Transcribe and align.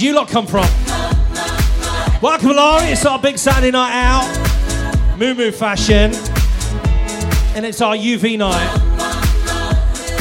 you 0.00 0.14
lot 0.14 0.28
come 0.28 0.46
from? 0.46 0.66
Welcome 2.22 2.50
along. 2.50 2.84
It's 2.84 3.04
our 3.04 3.18
big 3.18 3.38
Saturday 3.38 3.70
night 3.70 3.92
out, 3.92 5.18
Moo 5.18 5.34
Moo 5.34 5.50
fashion, 5.50 6.12
and 7.54 7.66
it's 7.66 7.80
our 7.80 7.94
UV 7.94 8.38
night. 8.38 8.70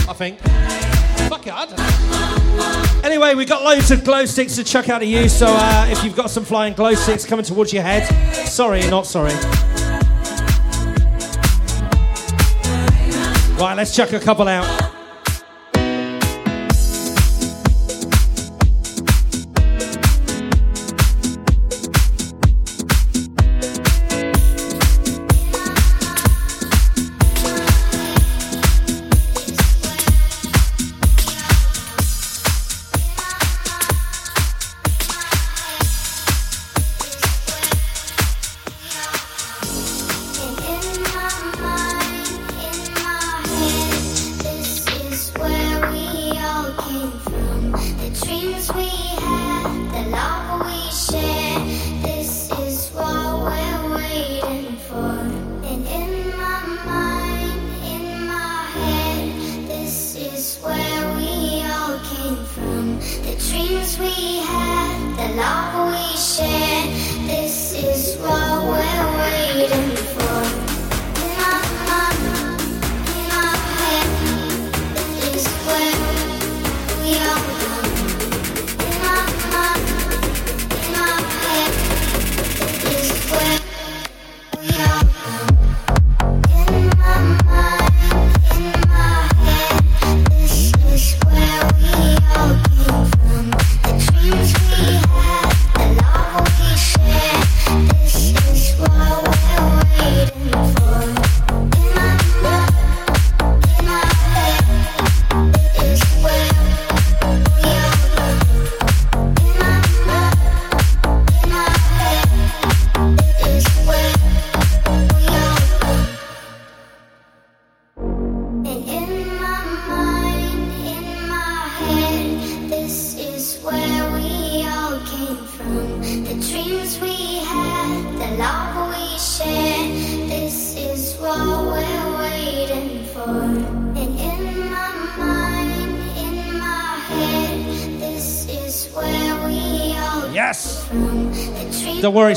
I 0.08 0.14
think. 0.14 0.40
Fuck 1.30 1.48
it, 1.48 1.54
I 1.54 1.66
don't 1.66 1.78
know. 1.78 3.02
Anyway, 3.04 3.36
we've 3.36 3.48
got 3.48 3.64
loads 3.64 3.92
of 3.92 4.04
glow 4.04 4.26
sticks 4.26 4.56
to 4.56 4.64
chuck 4.64 4.90
out 4.90 5.02
of 5.02 5.08
you, 5.08 5.30
so 5.30 5.48
uh, 5.48 5.88
if 5.90 6.04
you've 6.04 6.16
got 6.16 6.30
some 6.30 6.44
flying 6.44 6.74
glow 6.74 6.94
sticks 6.96 7.26
coming 7.26 7.46
towards 7.46 7.72
your 7.72 7.84
head, 7.84 8.06
sorry, 8.48 8.82
not 8.90 9.06
sorry. 9.06 9.34
Right, 13.58 13.76
let's 13.76 13.96
chuck 13.96 14.14
a 14.14 14.20
couple 14.20 14.48
out. 14.48 14.89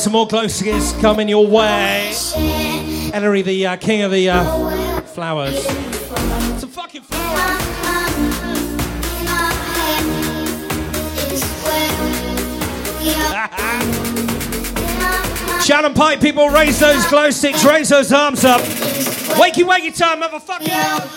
Some 0.02 0.14
more 0.14 0.26
glow 0.26 0.48
sticks 0.48 0.92
coming 0.94 1.28
your 1.28 1.46
way. 1.46 2.12
Ellery, 3.14 3.42
the 3.42 3.68
uh, 3.68 3.76
king 3.76 4.02
of 4.02 4.10
the 4.10 4.30
uh, 4.30 5.00
flowers. 5.02 5.64
Some 6.58 6.70
fucking 6.70 7.02
flowers. 7.02 7.22
Shannon 15.64 15.94
Pipe, 15.94 16.20
people, 16.20 16.48
raise 16.48 16.80
those 16.80 17.06
glow 17.06 17.30
sticks, 17.30 17.64
raise 17.64 17.88
those 17.88 18.12
arms 18.12 18.44
up. 18.44 18.60
Wakey, 18.60 19.62
wakey 19.62 19.96
time, 19.96 20.20
motherfucker. 20.20 21.11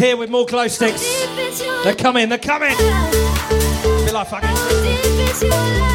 With 0.00 0.28
more 0.30 0.44
glow 0.44 0.66
sticks. 0.66 1.24
They're 1.84 1.94
coming, 1.94 2.28
they're 2.28 2.38
coming. 2.38 2.76
Be 2.76 4.10
like 4.10 4.28
fucking. 4.28 5.93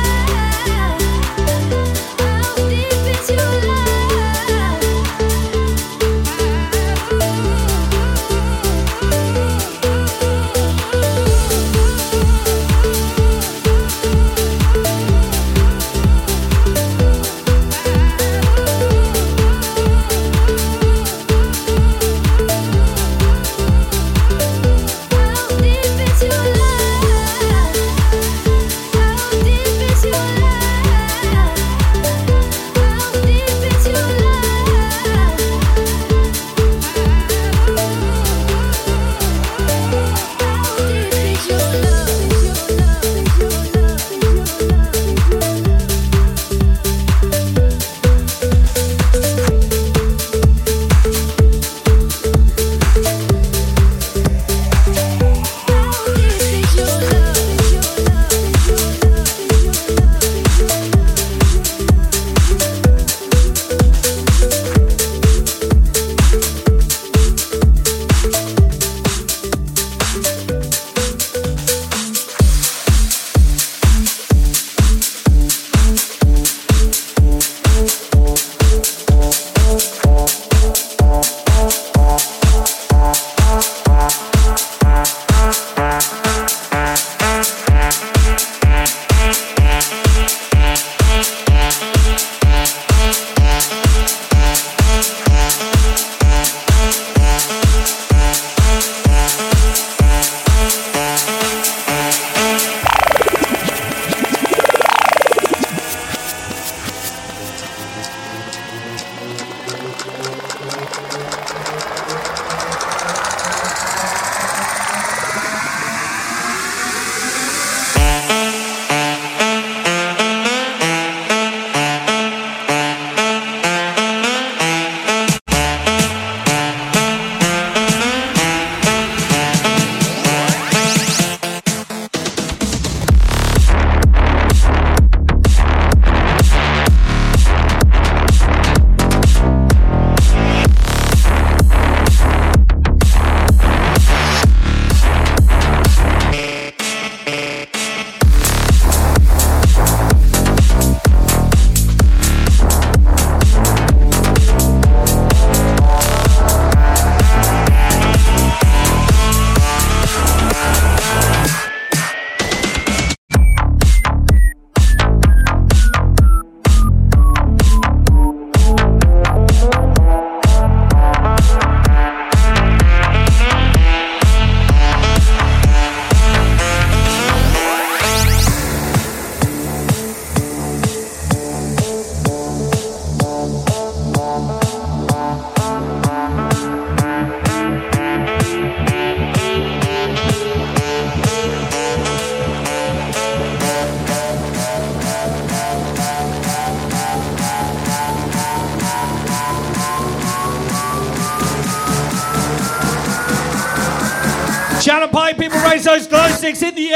Those 206.50 206.89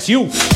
Yes, 0.00 0.08
you. 0.08 0.49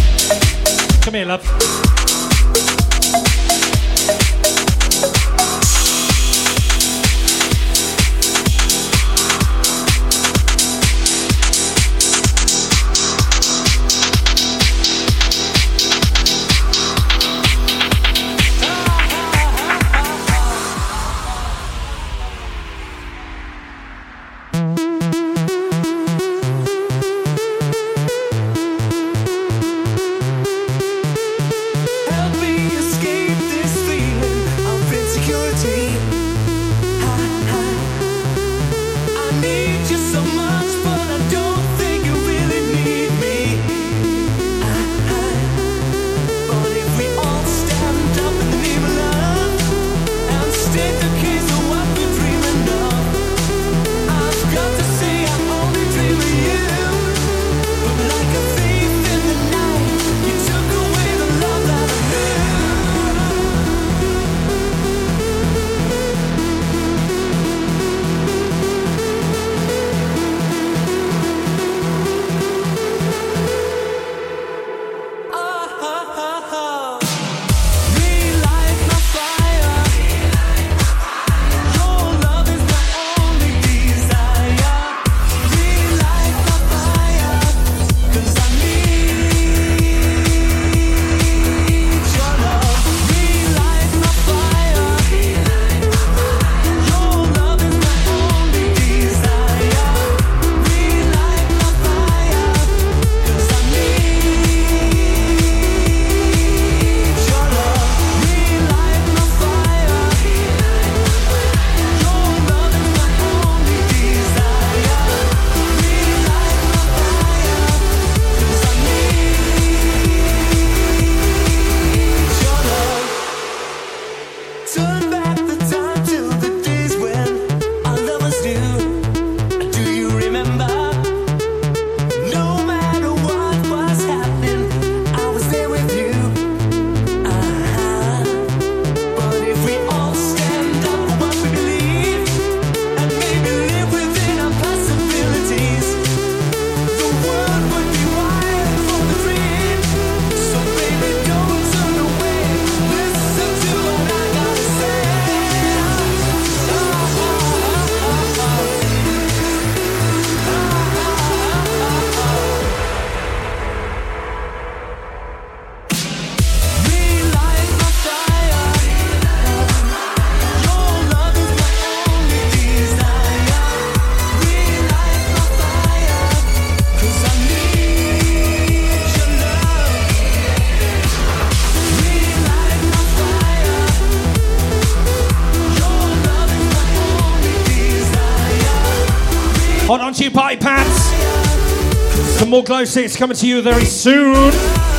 Glow 192.64 192.84
coming 193.16 193.36
to 193.36 193.46
you 193.46 193.60
very 193.62 193.84
soon. 193.84 194.93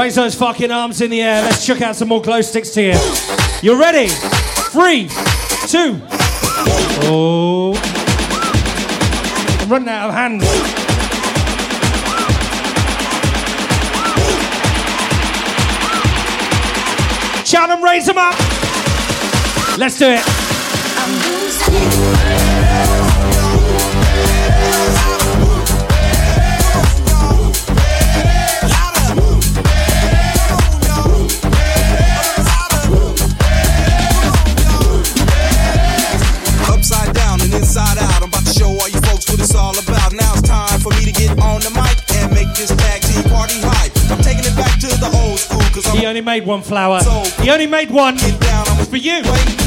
Raise 0.00 0.14
those 0.14 0.34
fucking 0.34 0.70
arms 0.70 1.02
in 1.02 1.10
the 1.10 1.20
air. 1.20 1.42
Let's 1.42 1.66
chuck 1.66 1.82
out 1.82 1.94
some 1.94 2.08
more 2.08 2.22
glow 2.22 2.40
sticks 2.40 2.70
to 2.70 2.80
you. 2.80 2.94
You 3.60 3.78
ready? 3.78 4.08
Three, 4.72 5.08
two. 5.68 6.00
Oh. 7.04 7.74
I'm 9.60 9.68
running 9.68 9.90
out 9.90 10.08
of 10.08 10.14
hands. 10.14 10.42
Shout 17.46 17.68
them, 17.68 17.84
raise 17.84 18.06
them 18.06 18.16
up. 18.16 18.34
Let's 19.76 19.98
do 19.98 20.06
it. 20.08 20.24
Only 46.10 46.20
made 46.20 46.44
one 46.44 46.60
flower. 46.60 47.00
He 47.40 47.50
only 47.50 47.68
made 47.68 47.90
one. 47.90 48.16
It's 48.18 48.88
for 48.88 48.96
you. 48.96 49.59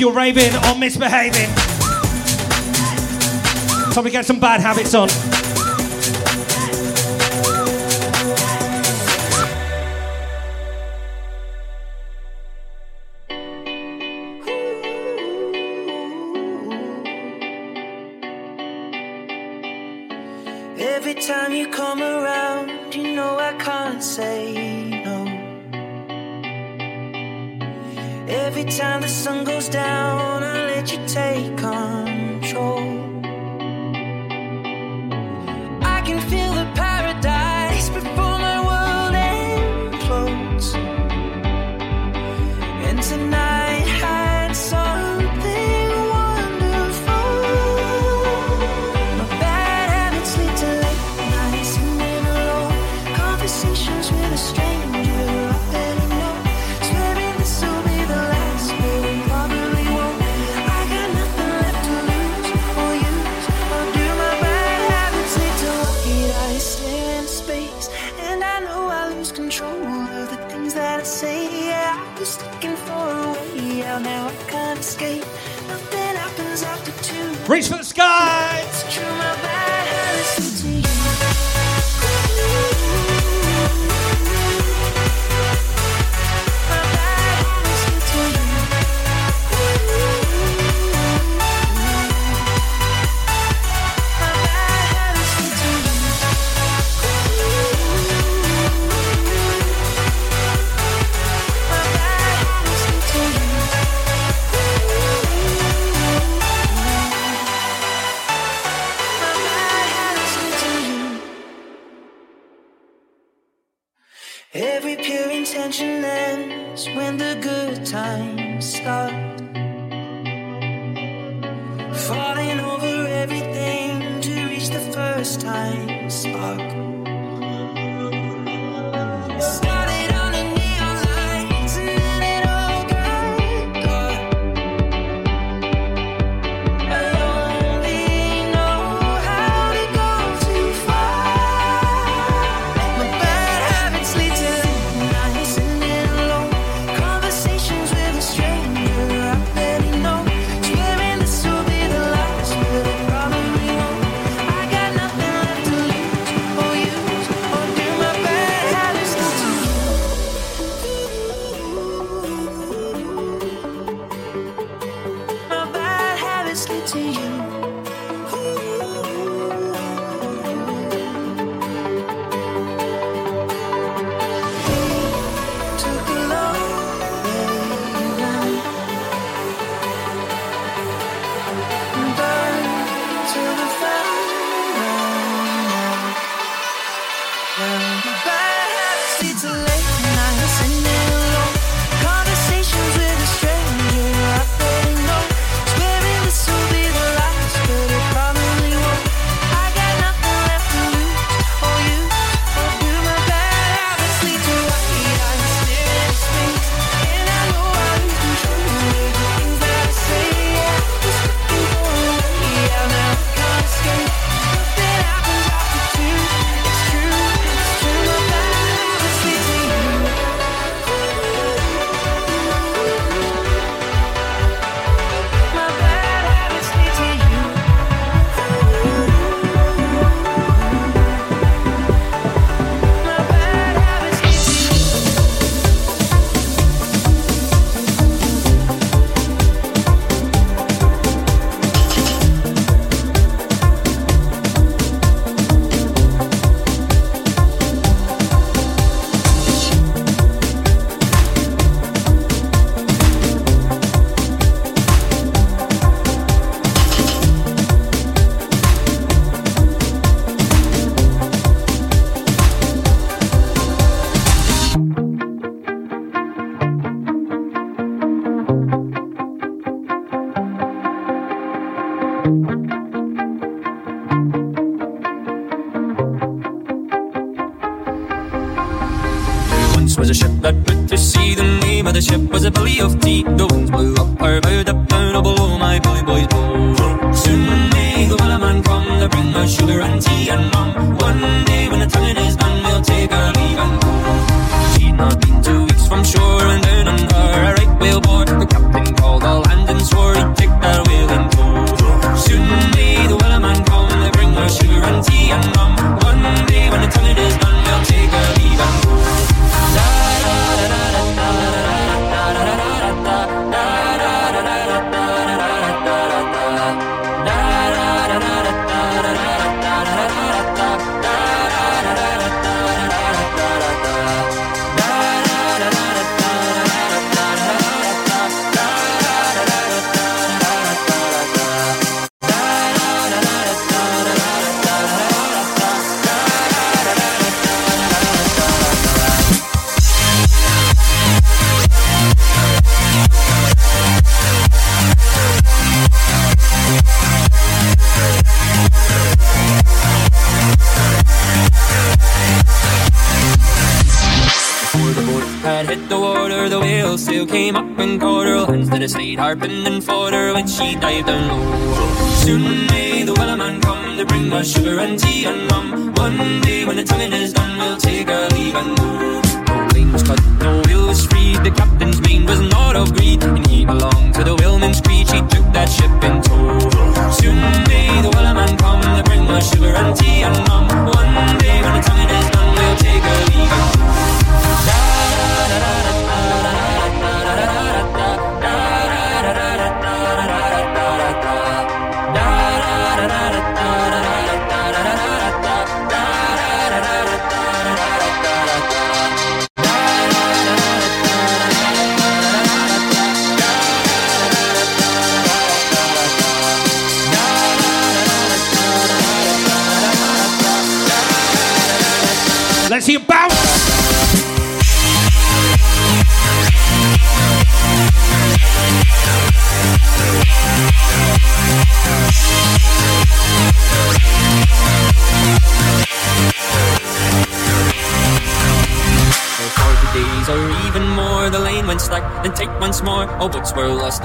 You're 0.00 0.12
raving 0.12 0.54
or 0.66 0.78
misbehaving. 0.78 1.48
So 3.92 4.02
we 4.02 4.10
get 4.10 4.26
some 4.26 4.38
bad 4.38 4.60
habits 4.60 4.94
on. 4.94 5.08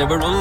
There 0.10 0.18
were 0.20 0.33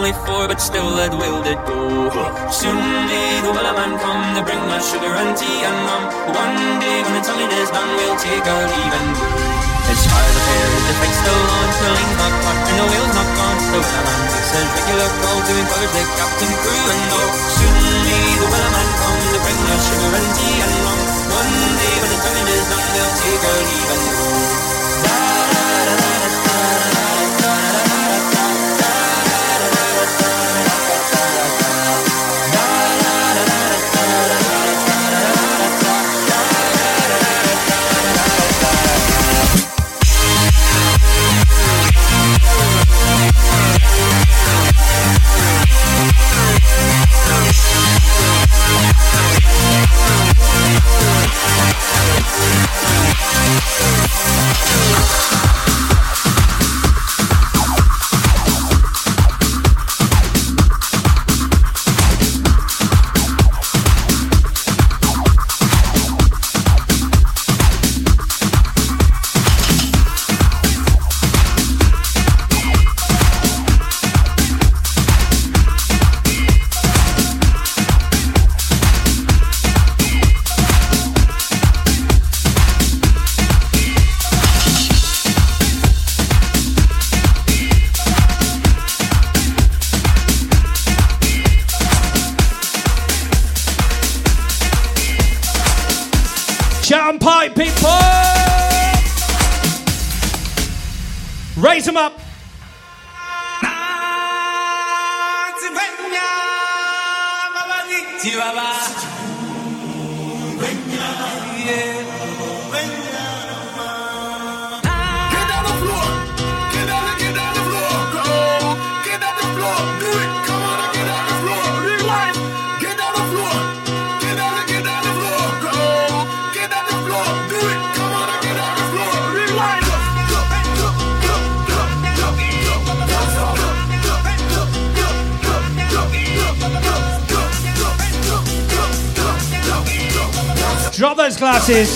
Drop 141.03 141.16
those 141.16 141.36
glasses. 141.36 141.90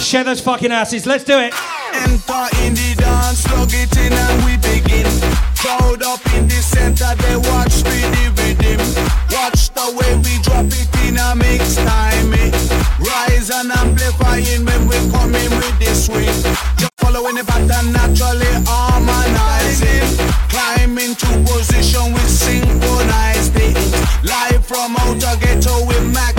Share 0.00 0.22
those 0.22 0.40
fucking 0.40 0.70
asses. 0.70 1.04
Let's 1.04 1.24
do 1.24 1.40
it. 1.40 1.52
In 2.62 2.74
the 2.78 2.94
dance, 2.96 3.42
plug 3.42 3.74
it 3.74 3.90
in 3.98 4.12
and 4.12 4.44
we 4.46 4.54
begin. 4.62 5.02
Crowd 5.58 6.00
up 6.04 6.22
in 6.38 6.46
the 6.46 6.62
center, 6.62 7.10
they 7.26 7.34
watch 7.50 7.82
the 7.82 8.30
rhythm. 8.38 8.78
Watch 9.34 9.74
the 9.74 9.82
way 9.98 10.14
we 10.22 10.38
drop 10.46 10.70
it 10.70 10.86
in 11.02 11.18
a 11.18 11.34
mix 11.34 11.74
time. 11.74 12.32
Eh? 12.34 12.54
Rise 13.02 13.50
and 13.50 13.72
amplifying 13.72 14.64
when 14.64 14.86
we 14.86 14.94
come 15.10 15.34
in 15.34 15.50
with 15.50 15.76
the 15.82 15.90
swing. 15.90 16.30
Just 16.78 16.94
following 16.98 17.34
the 17.34 17.42
pattern 17.42 17.90
naturally 17.90 18.46
harmonizing. 18.62 20.06
Climb 20.46 20.96
into 21.02 21.26
position 21.50 22.14
with 22.14 22.30
synchronized 22.30 23.56
it. 23.58 23.74
Live 24.22 24.64
from 24.64 24.94
outer 25.02 25.34
ghetto 25.42 25.84
we 25.84 25.98
maximize 26.14 26.29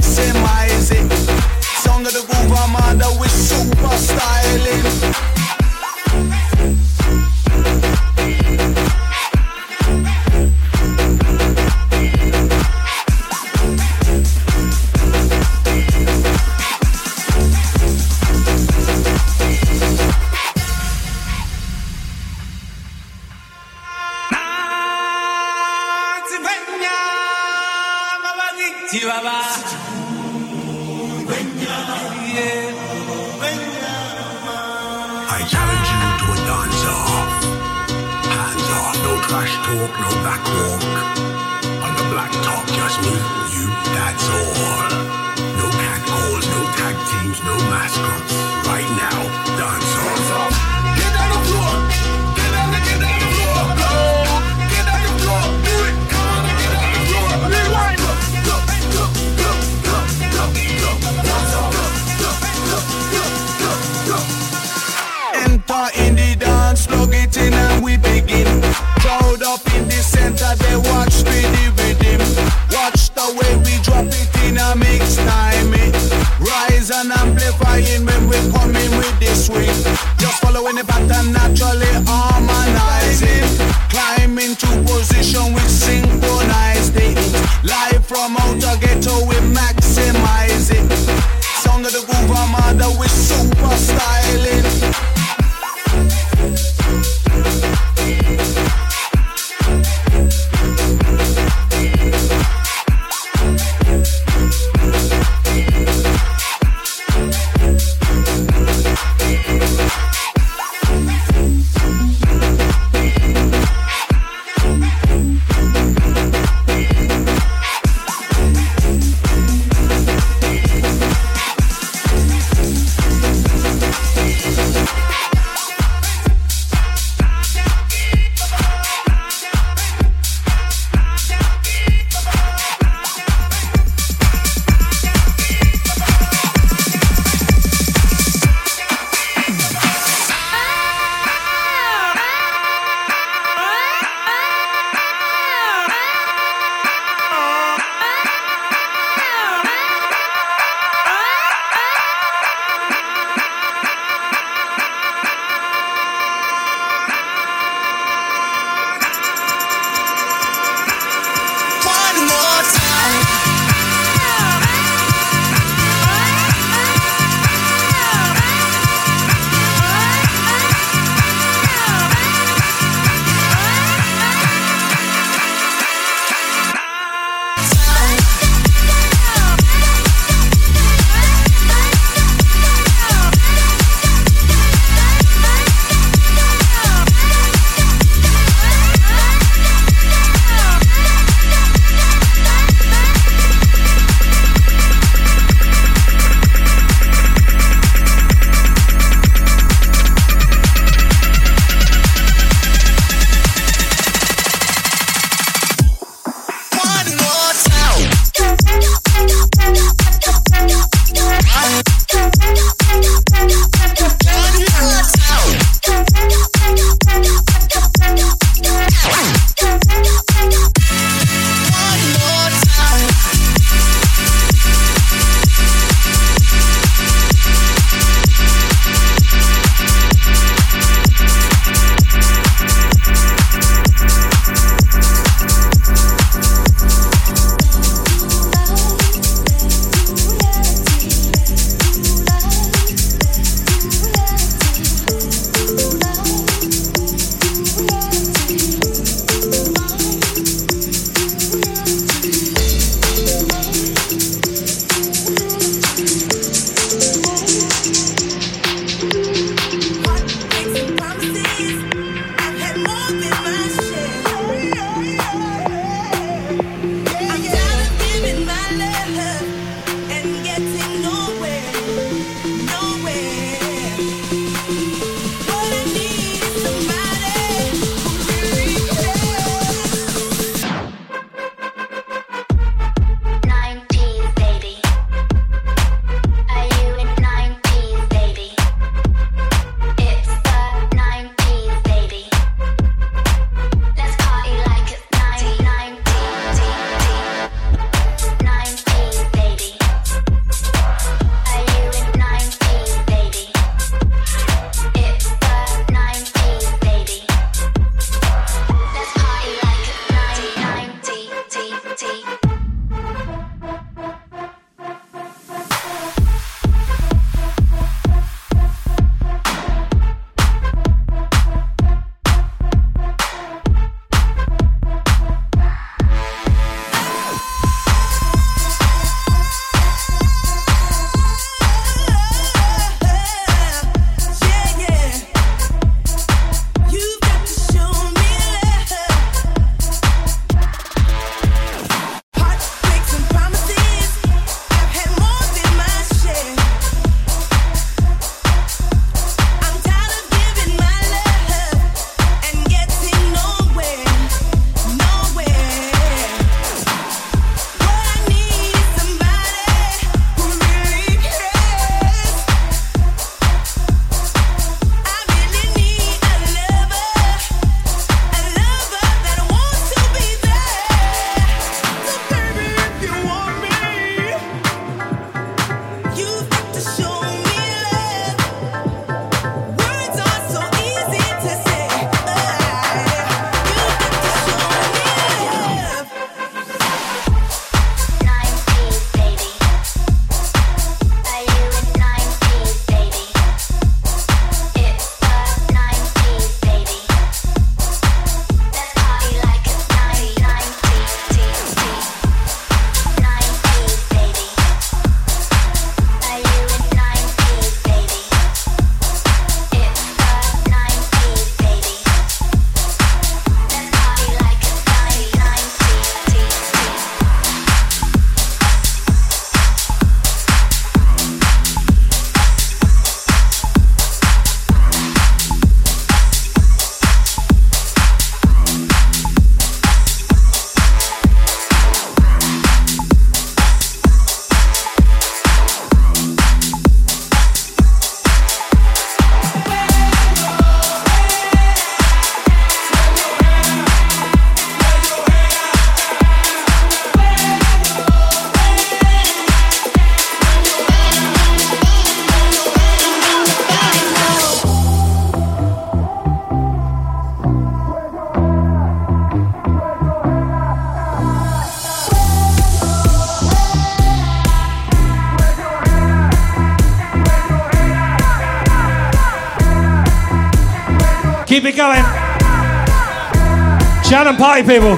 People. 474.63 474.95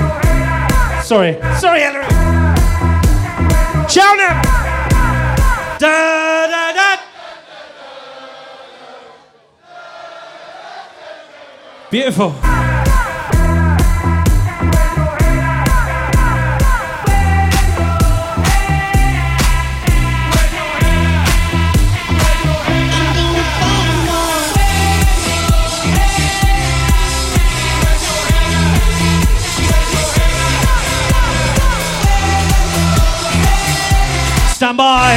Sorry. 1.03 1.39
Sorry, 1.57 1.83
Ellery. 1.83 2.03
Shout. 3.87 4.17
Da, 5.79 6.47
da, 6.47 6.73
da. 6.73 6.99
Beautiful. 11.89 12.42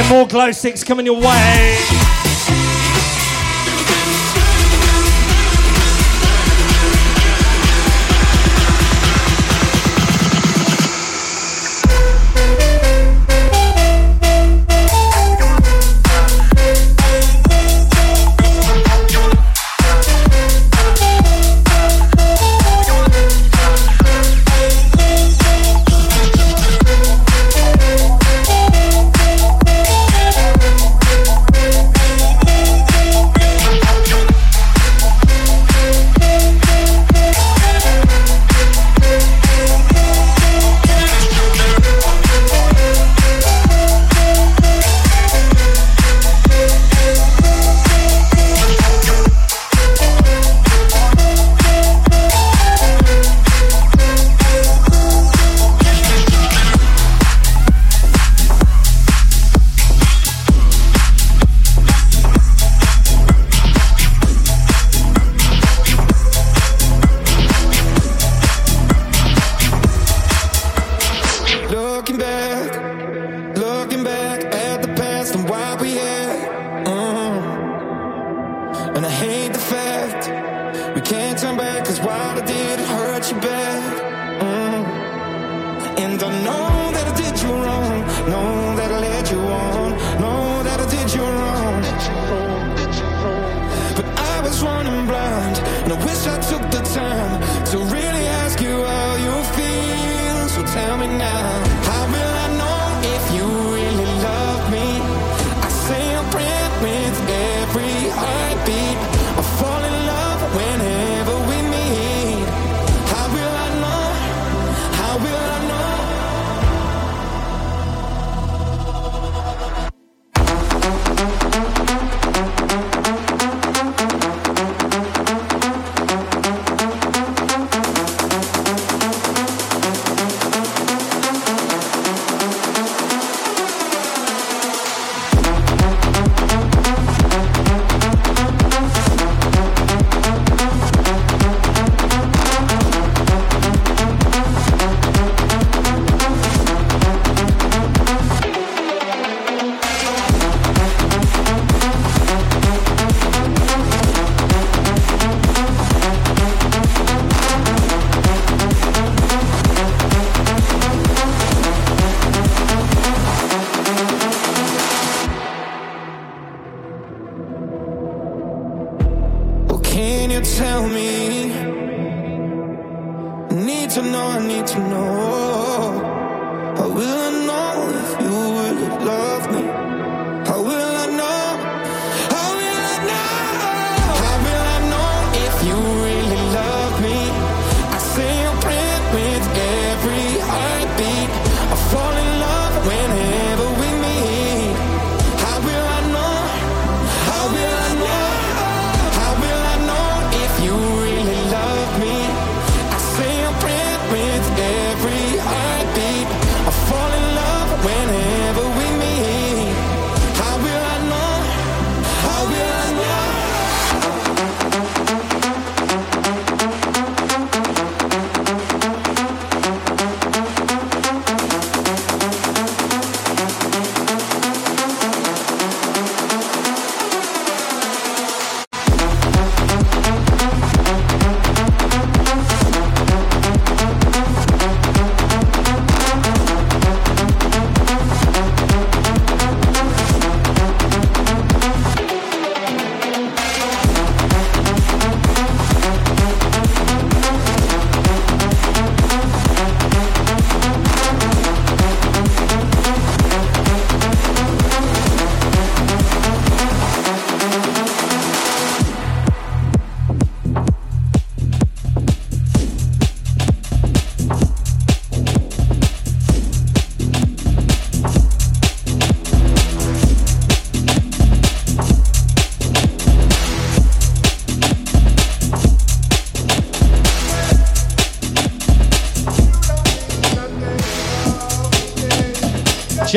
More 0.09 0.27
glow 0.27 0.51
sticks 0.51 0.83
coming 0.83 1.05
your 1.05 1.19
way. 1.19 2.16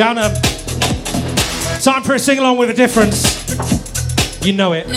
Janum. 0.01 0.33
Time 1.83 2.01
for 2.01 2.15
a 2.15 2.19
sing 2.19 2.39
along 2.39 2.57
with 2.57 2.71
a 2.71 2.73
difference. 2.73 3.21
You 4.43 4.51
know 4.51 4.73
it. 4.73 4.87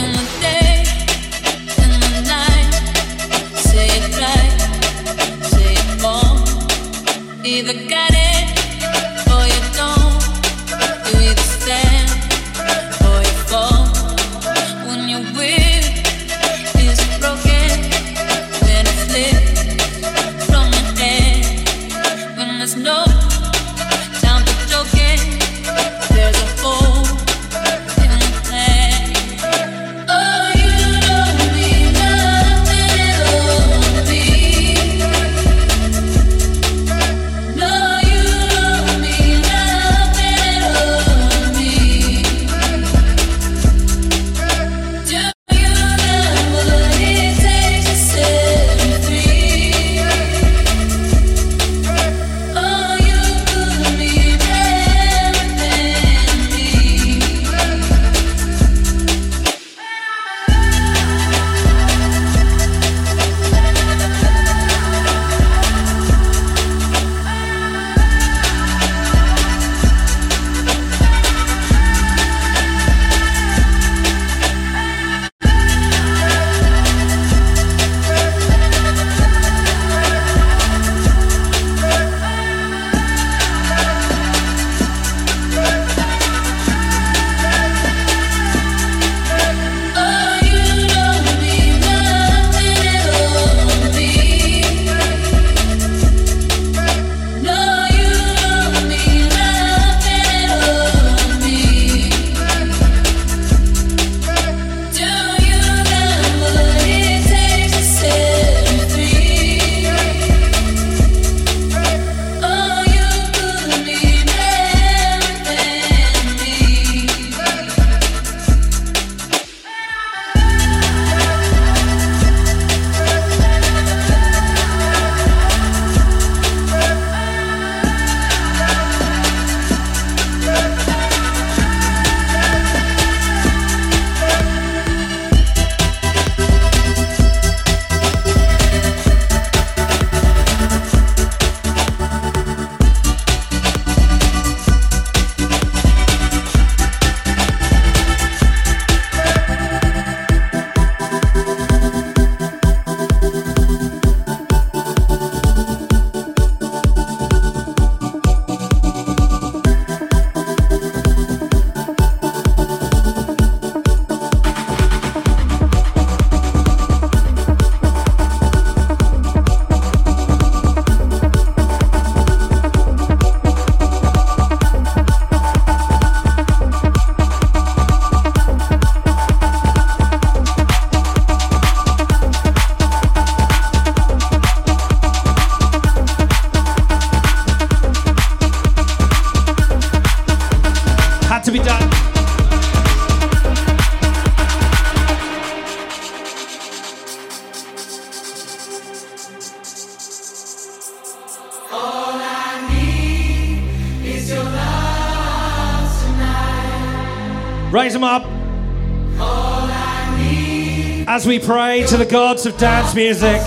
as 211.25 211.29
we 211.29 211.39
pray 211.39 211.83
to 211.87 211.97
the 211.97 212.05
gods 212.05 212.45
of 212.45 212.55
dance 212.59 212.95
music. 212.95 213.41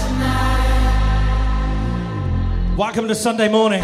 Welcome 2.75 3.07
to 3.07 3.13
Sunday 3.13 3.49
morning. 3.49 3.83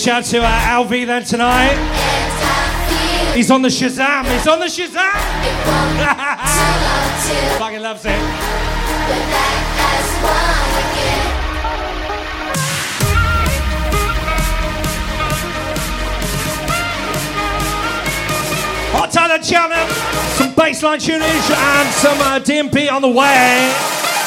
shout 0.00 0.24
to 0.24 0.38
uh, 0.38 0.48
Alvi 0.48 1.06
then 1.06 1.22
tonight. 1.24 1.76
He's 3.34 3.50
on 3.50 3.60
the 3.60 3.68
Shazam. 3.68 4.24
He's 4.32 4.46
on 4.46 4.58
the 4.58 4.64
Shazam. 4.64 4.96
Fucking 7.58 7.82
loves 7.82 8.06
it. 8.06 8.18
Hot 18.92 19.10
Tyler 19.12 19.38
Channel, 19.42 19.88
some 20.36 20.52
bassline 20.54 20.98
tunage 20.98 21.50
and 21.50 21.88
some 21.94 22.18
uh, 22.20 22.40
DMP 22.40 22.90
on 22.90 23.02
the 23.02 23.08
way. 23.08 23.72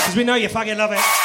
Because 0.03 0.15
we 0.15 0.23
know 0.23 0.35
you 0.35 0.49
fucking 0.49 0.77
love 0.77 0.91
it. 0.91 1.22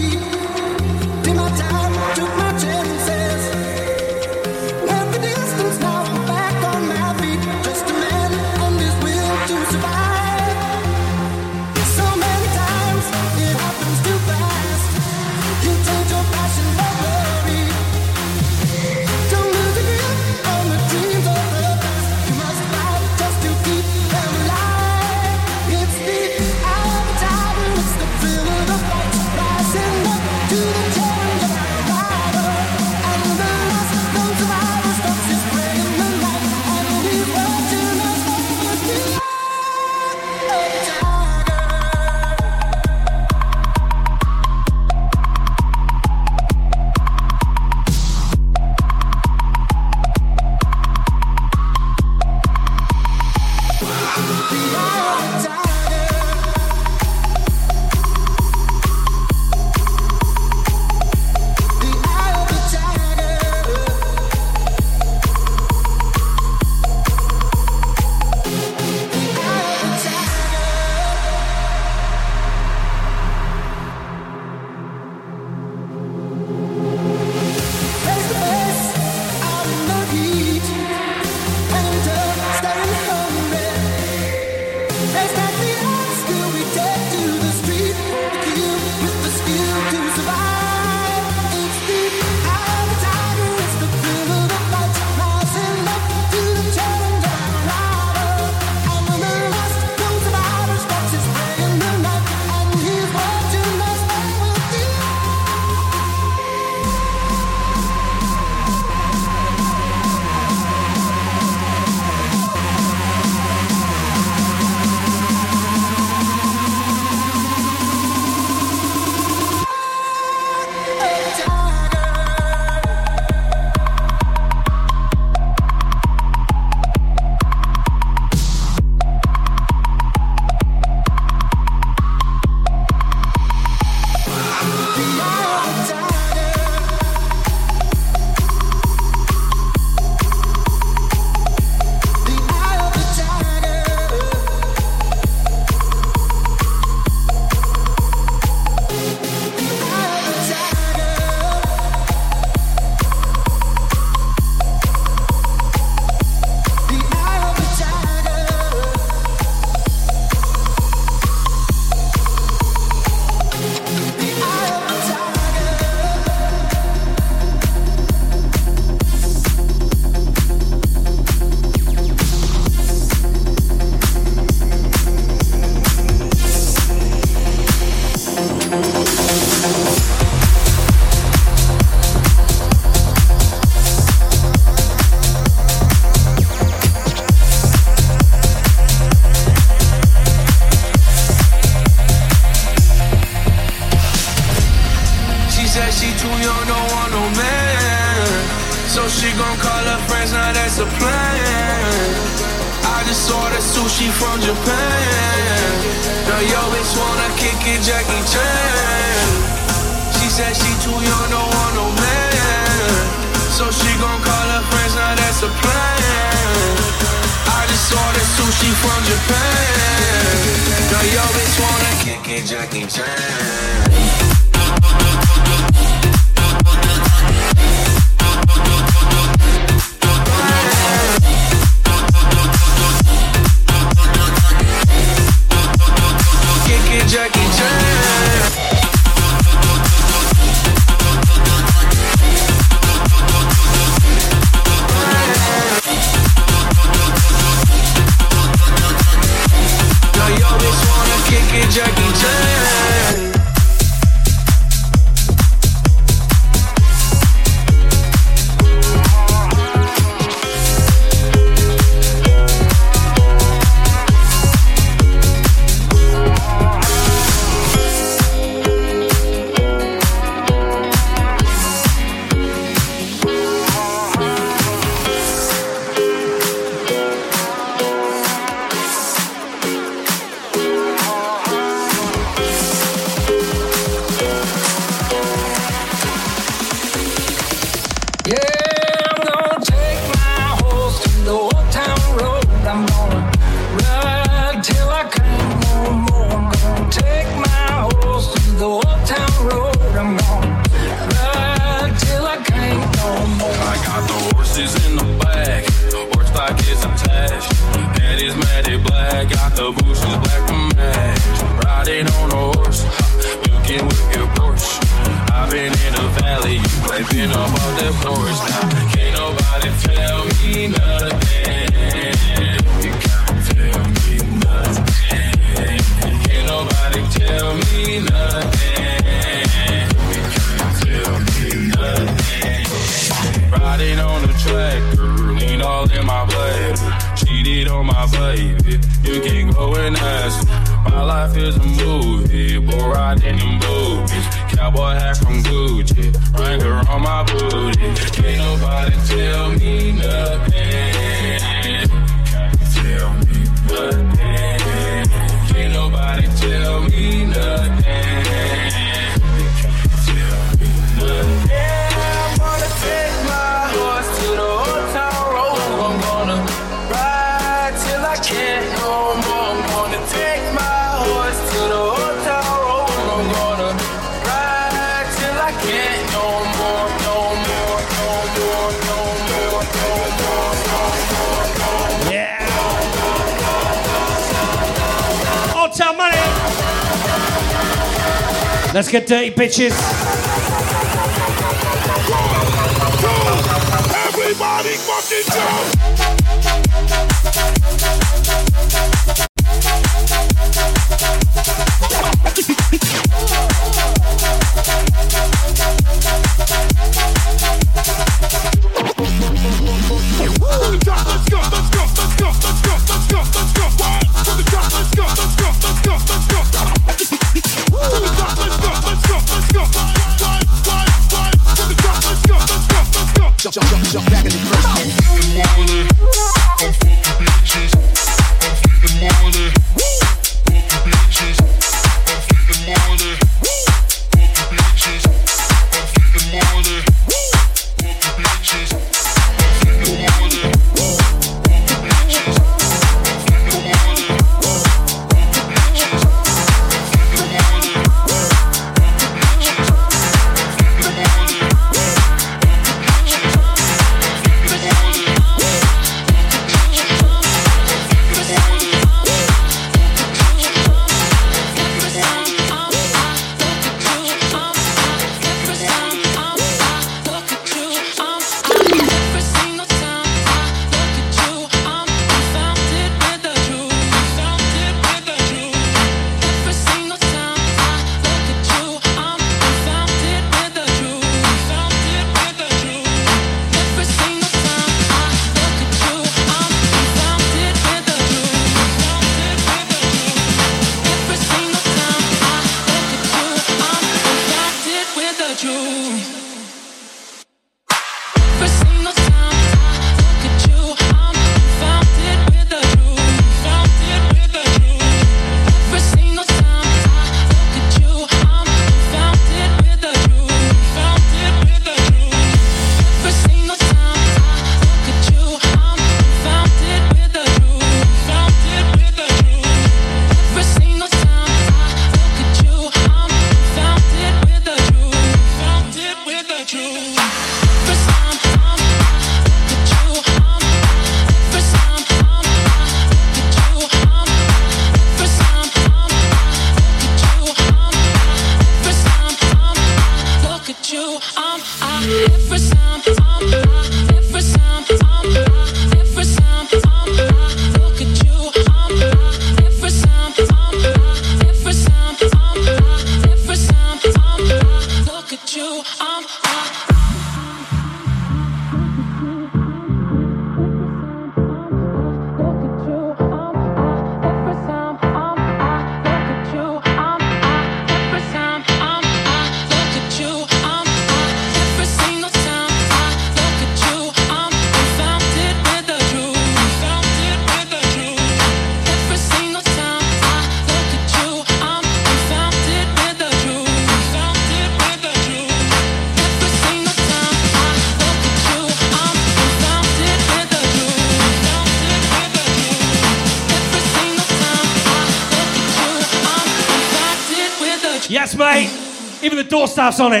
On 599.79 599.93
it. 599.93 600.00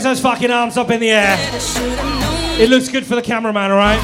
Raise 0.00 0.04
those 0.04 0.20
fucking 0.20 0.50
arms 0.50 0.78
up 0.78 0.90
in 0.90 0.98
the 0.98 1.10
air. 1.10 1.36
It 2.58 2.70
looks 2.70 2.88
good 2.88 3.04
for 3.04 3.16
the 3.16 3.20
cameraman, 3.20 3.70
alright? 3.70 4.00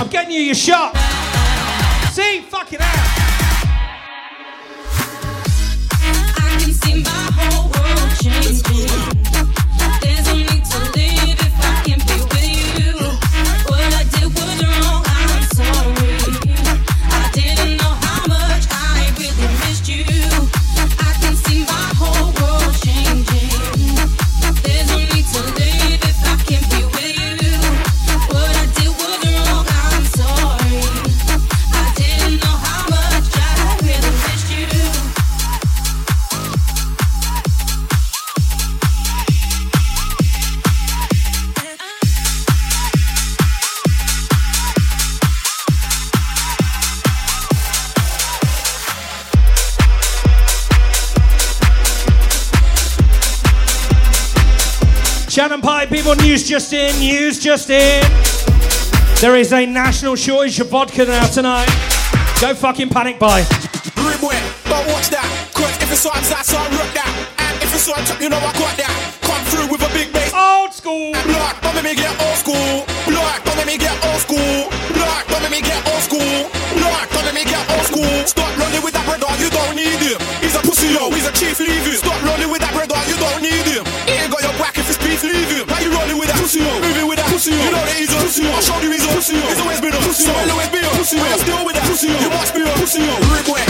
I'm 0.00 0.08
getting 0.08 0.32
you 0.32 0.40
your 0.40 0.56
shot. 0.56 0.99
just 56.50 56.72
in, 56.72 56.98
news 56.98 57.38
just 57.38 57.70
in. 57.70 58.02
There 59.20 59.36
is 59.36 59.52
a 59.52 59.64
national 59.66 60.16
shortage 60.16 60.58
of 60.58 60.66
vodka 60.66 61.04
now 61.04 61.24
tonight. 61.28 61.68
Go 62.40 62.56
fucking 62.56 62.88
panic 62.88 63.20
buy. 63.20 63.42
Rimware, 63.94 64.42
but 64.64 64.82
watch 64.90 65.10
that. 65.14 65.22
Cause 65.54 65.70
if 65.80 65.92
it's 65.92 66.04
on, 66.04 66.18
that's 66.26 66.52
on, 66.52 66.66
rock 66.74 66.90
that. 66.98 67.06
And 67.38 67.54
if 67.62 67.72
it's 67.72 67.86
on 67.86 68.02
top, 68.04 68.20
you 68.20 68.28
know 68.28 68.38
I 68.38 68.50
got 68.58 68.76
that. 68.82 68.90
Come 69.22 69.44
through 69.46 69.70
with 69.70 69.86
a 69.86 69.94
big 69.94 70.12
bass. 70.12 70.34
Old 70.34 70.74
school. 70.74 71.14
Blood, 71.22 71.54
don't 71.62 71.74
make 71.76 71.84
me 71.84 71.94
get 71.94 72.18
old 72.18 72.34
school. 72.34 72.82
Don't 73.06 73.56
make 73.56 73.66
me 73.66 73.78
get 73.78 73.94
old 74.10 74.18
school. 74.18 74.74
Blood, 74.90 75.22
don't 75.30 75.42
make 75.46 75.54
me 75.54 75.60
get 75.62 75.86
old 75.86 76.02
school. 76.02 76.50
Blood, 76.74 77.06
don't 77.14 77.24
make 77.30 77.34
me 77.34 77.44
get 77.46 77.62
old 77.70 77.86
school. 77.86 78.39
pussy 88.40 88.48
on. 88.48 88.56
I 88.56 88.60
showed 88.60 88.84
you 88.84 88.90
he's 88.90 89.04
a 89.04 89.08
pussy 89.08 89.36
on. 89.36 89.48
He's 89.48 89.60
always 89.60 89.80
been 89.80 89.94
a 89.94 89.98
pussy 89.98 90.28
on. 90.28 90.34
So 90.34 90.40
I'll 90.40 90.50
always 90.50 90.68
been 90.68 90.84
a 90.84 90.88
pussy 90.90 91.18
on. 91.18 91.26
I'm 91.26 91.38
still 91.38 91.64
with 91.64 91.74
that 91.76 91.88
pussy 91.88 92.08
on. 92.08 92.22
You 92.22 92.30
watch 92.30 92.54
me 92.54 92.62
on 92.62 92.78
pussy 92.78 93.02
on. 93.02 93.20
Rude 93.28 93.46
boy. 93.46 93.69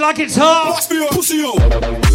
like 0.00 0.18
it's 0.18 0.36
hot. 0.36 0.90
Up, 0.92 1.10
pussy 1.10 1.42
up. 1.44 2.09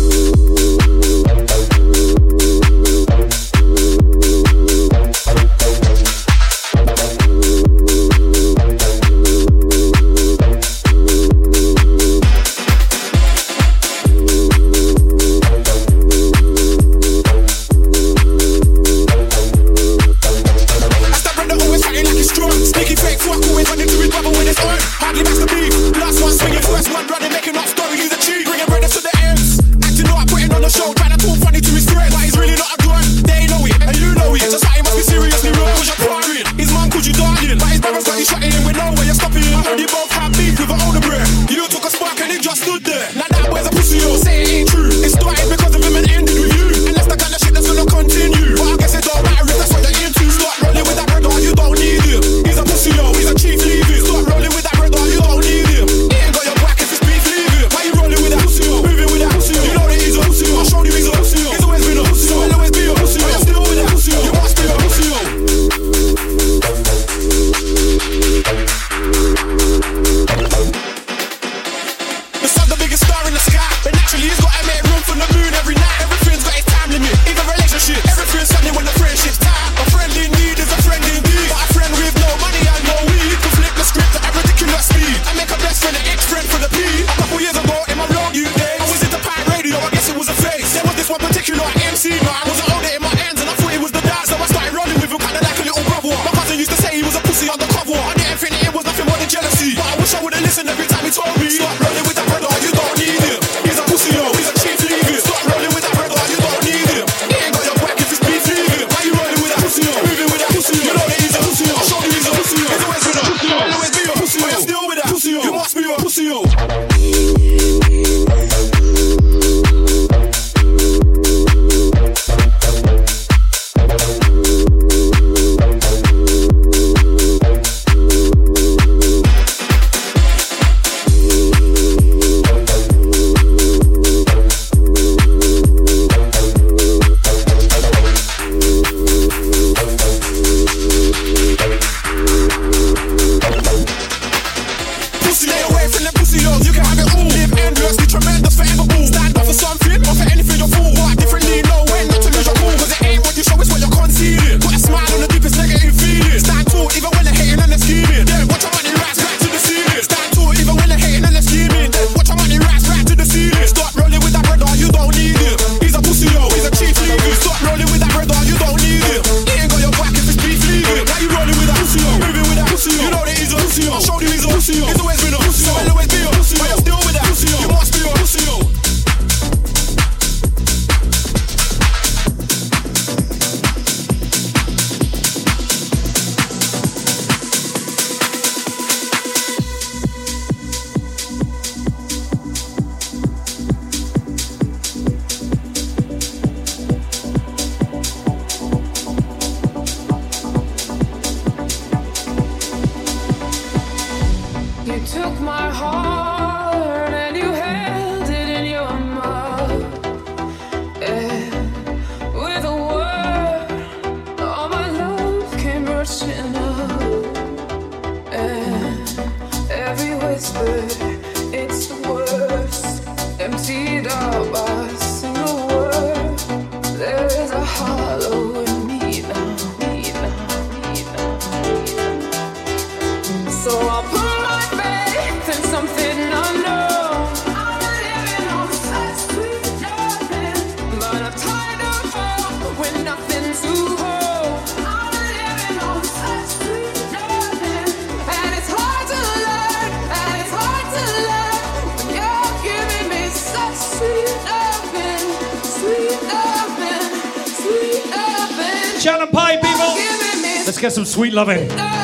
sweet 261.16 261.32
loving. 261.32 261.95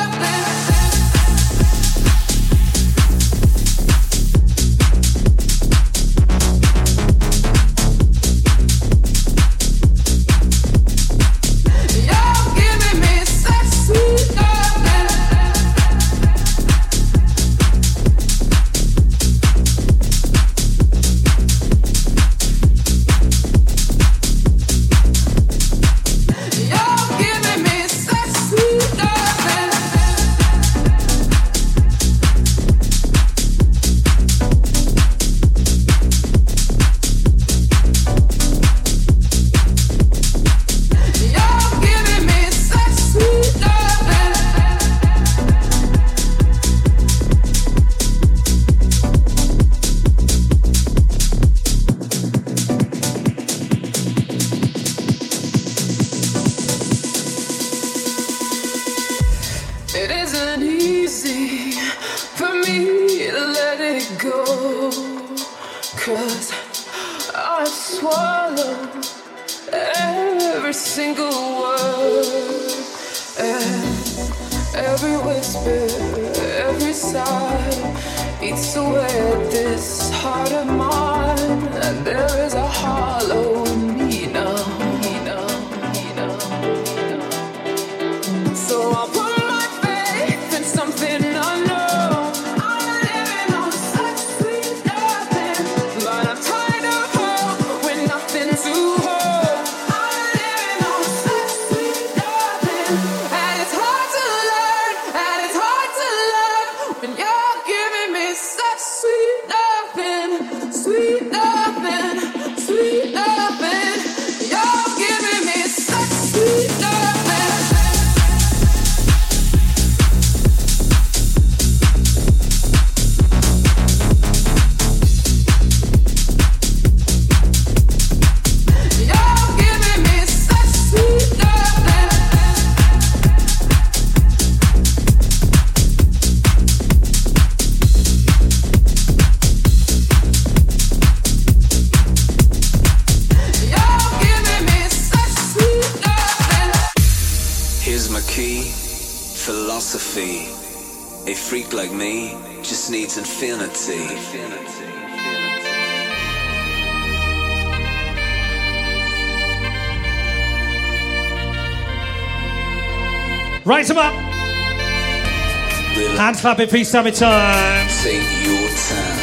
clap 166.42 166.58
it 166.58 166.68
for 166.68 166.76
you, 166.76 166.84
time. 166.84 167.88
Take 168.02 168.14
your 168.42 168.68
time. 168.68 169.22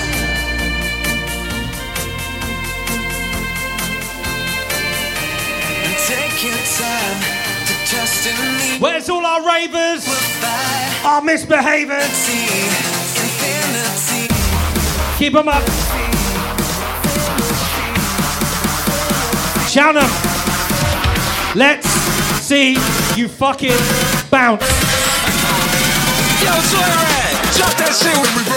Take 6.07 6.43
your 6.45 6.63
time 6.79 7.19
to 7.67 7.73
trust 7.91 8.25
in 8.25 8.35
me. 8.57 8.79
Where's 8.79 9.09
all 9.09 9.25
our 9.25 9.45
ravers? 9.45 10.07
We'll 10.07 11.05
our 11.05 11.21
misbehavers? 11.21 12.07
Keep 15.17 15.33
them 15.33 15.49
up. 15.49 15.63
Shout 19.67 19.95
them. 19.95 20.09
Let's 21.53 21.85
see 22.39 22.77
you 23.17 23.27
fucking 23.27 23.75
bounce. 24.31 24.63
Yo, 26.41 26.53
Twitter. 26.53 27.08
Drop 27.59 27.75
that 27.75 27.91
shit 27.93 28.15
with 28.21 28.47
me. 28.47 28.48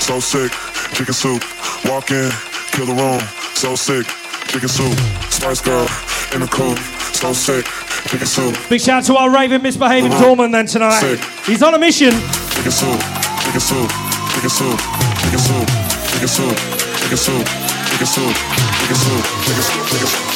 so 0.00 0.18
sick, 0.20 0.50
chicken 0.92 1.14
soup. 1.14 1.44
Walk 1.84 2.10
in, 2.10 2.30
kill 2.72 2.86
the 2.86 2.94
room, 2.94 3.20
so 3.54 3.74
sick, 3.76 4.06
chicken 4.48 4.68
soup. 4.68 4.96
Spice 5.30 5.60
girl 5.60 5.86
in 6.34 6.40
the 6.40 6.48
coop, 6.48 6.78
so 7.14 7.32
sick, 7.32 7.66
chicken 8.08 8.26
soup. 8.26 8.56
Big 8.68 8.80
shout 8.80 9.02
out 9.02 9.06
to 9.06 9.16
our 9.16 9.30
raving 9.30 9.62
misbehaving 9.62 10.10
Dorman 10.12 10.50
then 10.50 10.66
tonight. 10.66 11.00
Sick. 11.00 11.20
He's 11.46 11.62
on 11.62 11.74
a 11.74 11.78
mission. 11.78 12.12
Chicken 12.56 12.72
soup, 12.72 13.00
chicken 13.44 13.60
soup, 13.60 13.90
chicken 14.34 14.50
soup, 14.50 14.78
chicken 15.22 15.38
soup, 15.38 15.68
chicken 16.10 16.28
soup, 16.28 16.56
chicken 17.00 17.18
soup. 17.18 17.46
Chicken 17.90 18.06
soup, 18.06 18.16
chicken 18.16 18.16
soup, 18.16 18.34
chicken 18.78 18.96
soup, 18.96 18.96
chicken 18.96 18.96
soup, 18.96 19.24
chicken 19.40 19.66
soup, 19.66 19.90
chicken 19.90 19.98
soup, 19.98 19.98
chicken 20.00 20.26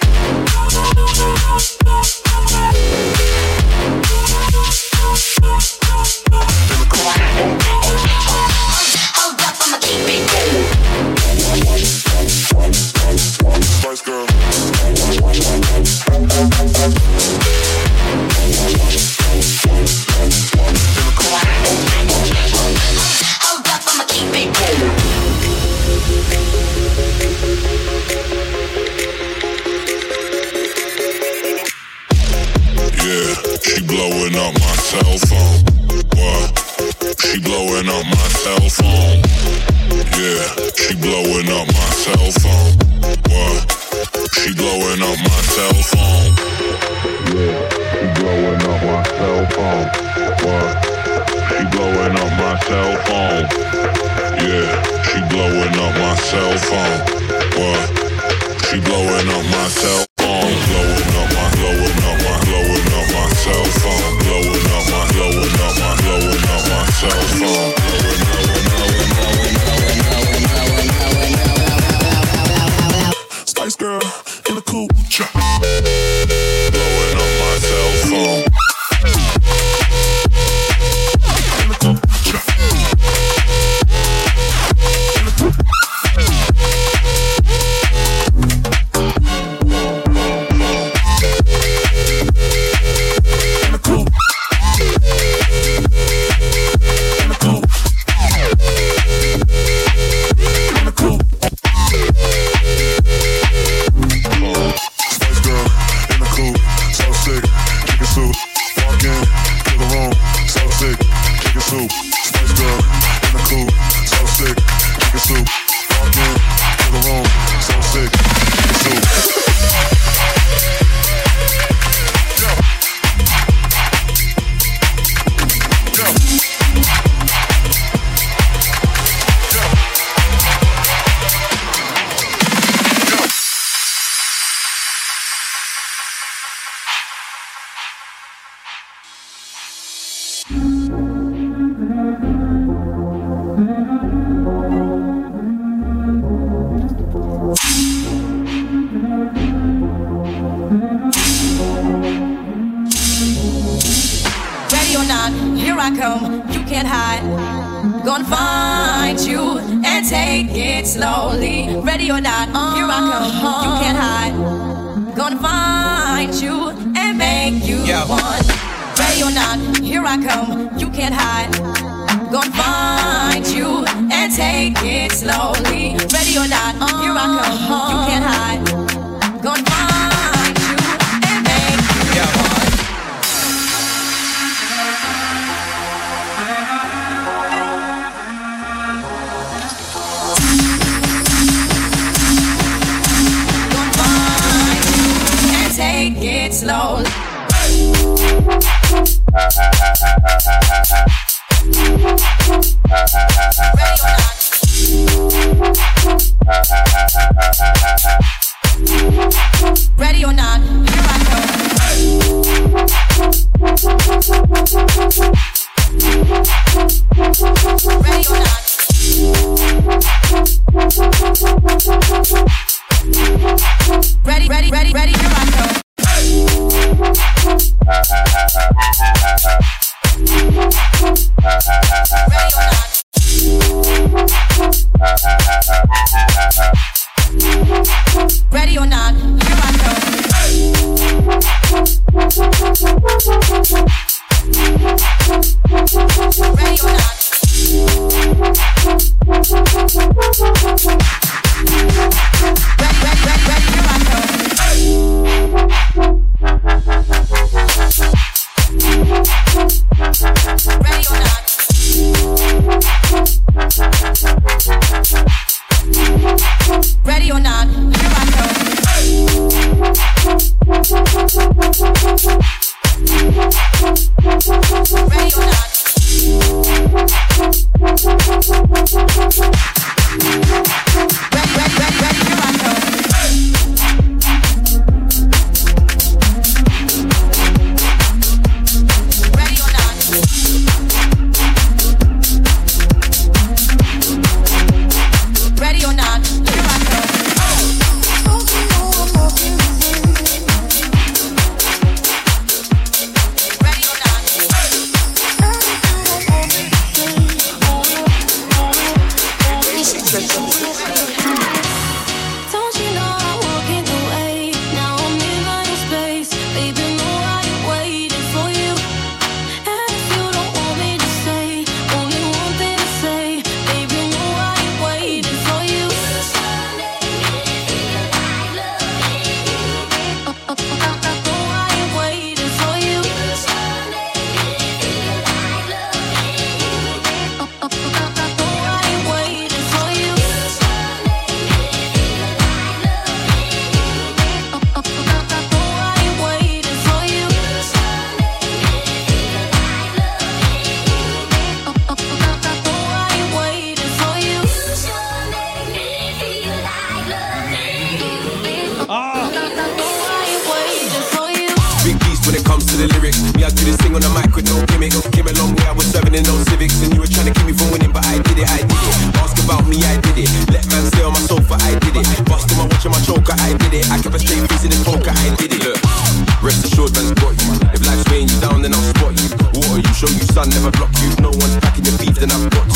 I 380.37 380.45
never 380.45 380.69
block 380.69 380.91
you. 381.01 381.09
No 381.19 381.29
one's 381.29 381.57
packing 381.61 381.85
your 381.85 381.97
feet 381.97 382.15
then 382.15 382.29
I've 382.29 382.49
got 382.51 382.66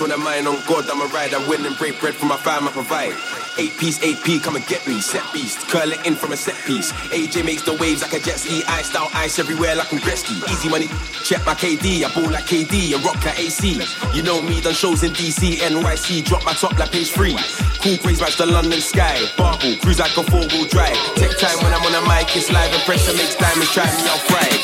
when 0.00 0.12
I'm 0.12 0.24
mine 0.24 0.46
on 0.46 0.56
God, 0.66 0.88
I'm 0.88 1.00
a 1.00 1.06
ride. 1.12 1.34
I'm 1.34 1.48
winning, 1.48 1.74
break 1.74 2.00
bread 2.00 2.14
for 2.14 2.26
my 2.26 2.36
fam, 2.36 2.66
I 2.66 2.72
provide. 2.72 3.12
Eight 3.58 3.76
piece, 3.76 4.00
AP, 4.02 4.42
come 4.42 4.56
and 4.56 4.66
get 4.66 4.86
me. 4.86 5.00
Set 5.00 5.22
beast, 5.32 5.68
curl 5.68 5.92
it 5.92 6.06
in 6.06 6.14
from 6.14 6.32
a 6.32 6.36
set 6.36 6.56
piece. 6.64 6.92
AJ 7.12 7.44
makes 7.44 7.62
the 7.62 7.74
waves 7.74 8.02
like 8.02 8.12
a 8.14 8.20
jet 8.20 8.38
ski. 8.38 8.62
Iced 8.68 8.96
out 8.96 9.14
ice 9.14 9.38
everywhere 9.38 9.76
like 9.76 9.92
a 9.92 9.96
Gretzky. 9.96 10.40
Easy 10.48 10.68
money, 10.68 10.86
check 11.24 11.44
my 11.44 11.54
KD. 11.54 12.04
I 12.04 12.14
ball 12.14 12.30
like 12.30 12.44
KD, 12.44 12.94
I 12.94 13.02
rock 13.04 13.22
like 13.24 13.38
AC. 13.38 13.82
You 14.14 14.22
know 14.22 14.40
me, 14.40 14.60
done 14.60 14.74
shows 14.74 15.02
in 15.02 15.12
DC, 15.12 15.58
NYC. 15.58 16.24
Drop 16.24 16.44
my 16.44 16.52
top 16.52 16.78
like 16.78 16.92
page 16.92 17.10
three. 17.10 17.36
Cool 17.82 17.98
craze 17.98 18.20
match 18.20 18.36
the 18.36 18.46
London 18.46 18.80
sky. 18.80 19.20
Barbell, 19.36 19.76
cruise 19.76 19.98
like 19.98 20.16
a 20.16 20.22
four 20.22 20.46
wheel 20.48 20.66
drive. 20.66 20.96
Take 21.16 21.36
time 21.38 21.58
when 21.62 21.74
I'm 21.74 21.84
on 21.84 21.94
a 21.94 22.02
mic, 22.08 22.34
it's 22.36 22.50
live 22.50 22.72
and 22.72 22.82
pressure 22.82 23.12
makes 23.12 23.36
diamonds 23.36 23.72
try 23.72 23.84
me 23.84 24.08
out 24.08 24.22
fried. 24.30 24.60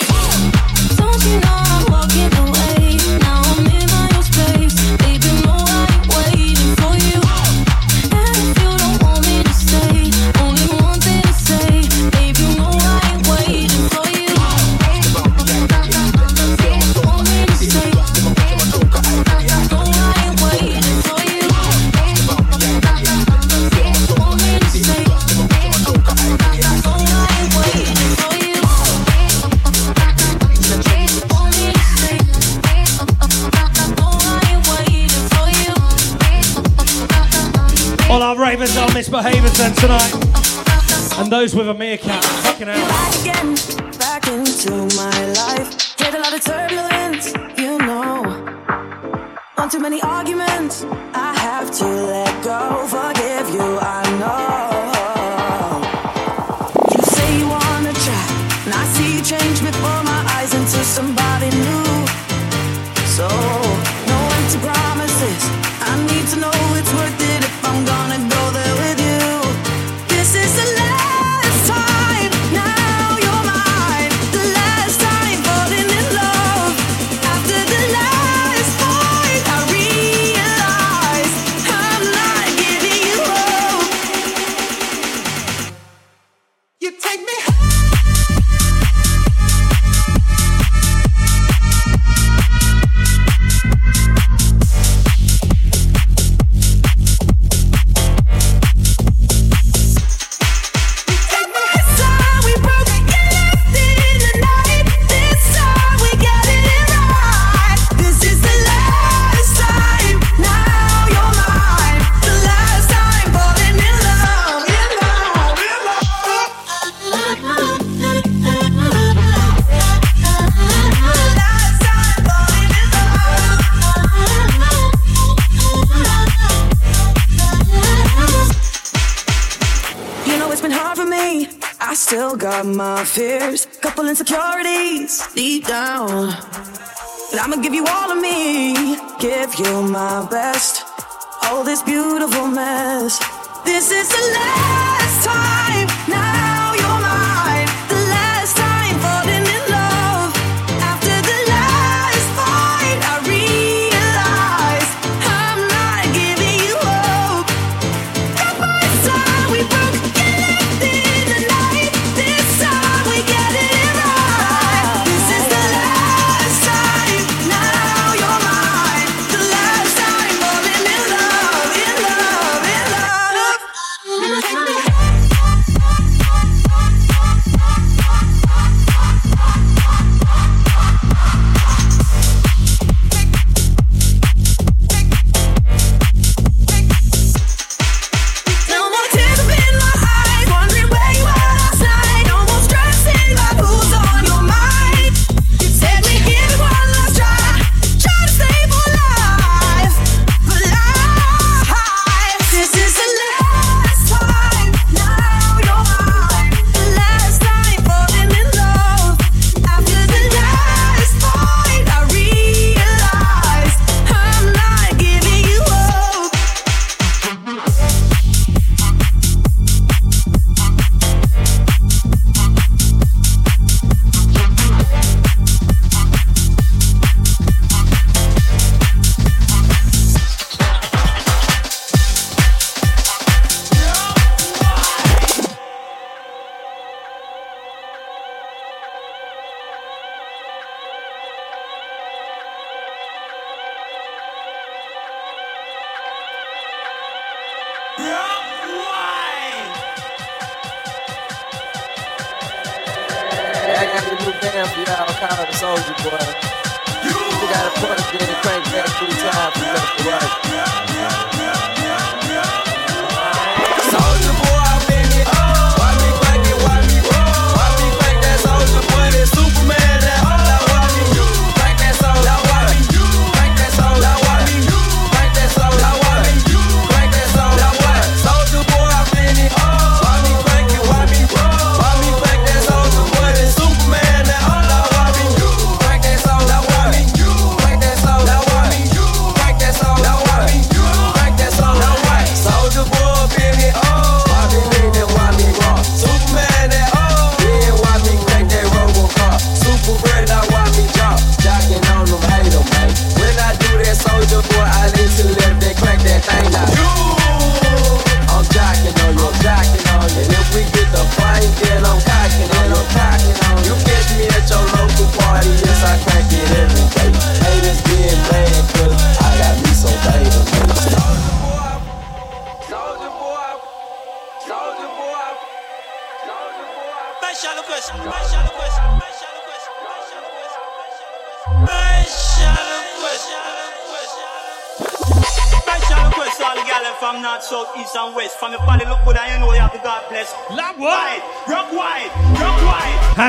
Don't 0.97 1.25
you 1.25 1.41
know 1.41 1.63
I'm 1.67 1.86
misbehavers 39.17 39.57
then 39.57 39.75
tonight. 39.75 40.13
And 41.19 41.33
those 41.33 41.55
with 41.55 41.69
a 41.69 41.75
meerkat. 41.75 42.23
Fucking 42.25 42.69
out. 42.69 43.99
Back 43.99 44.29
into 44.29 44.73
my 44.97 45.27
life. 45.33 45.97
Get 45.97 46.15
a 46.15 46.19
lot 46.19 46.35
of 46.35 46.45
turbulence, 46.45 47.33
you 47.57 47.79
know. 47.79 48.25
On 49.57 49.71
too 49.71 49.81
many 49.81 50.03
arguments. 50.03 50.85
I 51.15 51.35
have 51.39 51.71
to 51.79 51.85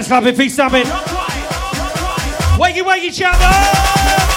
slap 0.07 0.23
it, 0.23 0.37
feet 0.37 0.51
stab 0.51 0.73
it. 0.73 0.85
Wakey, 2.57 2.81
wakey, 2.81 3.13
chapman! 3.13 4.36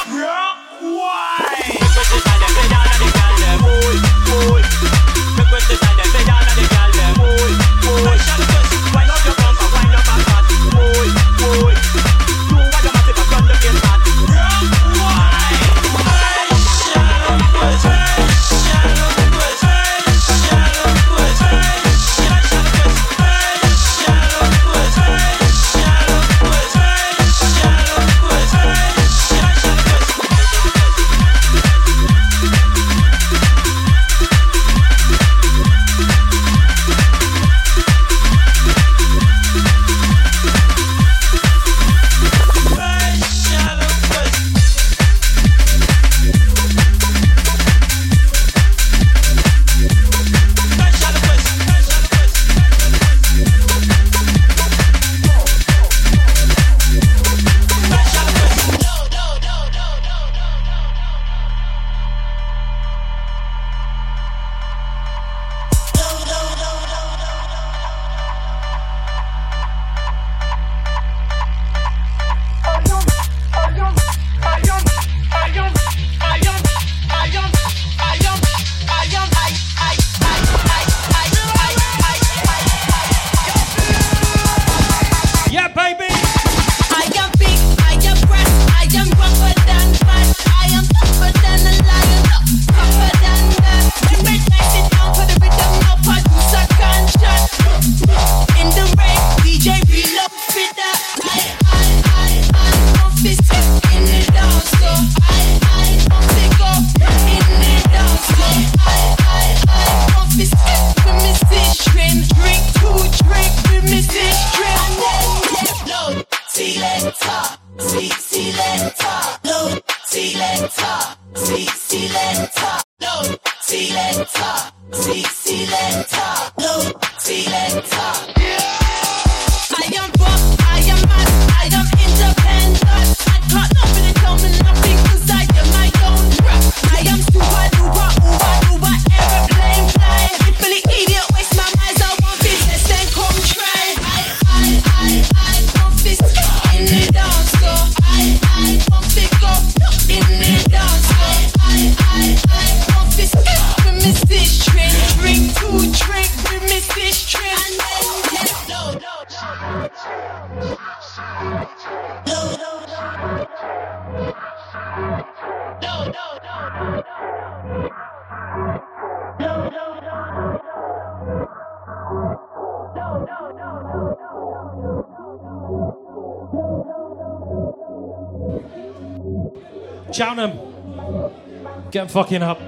fucking 182.11 182.43
up. 182.43 182.59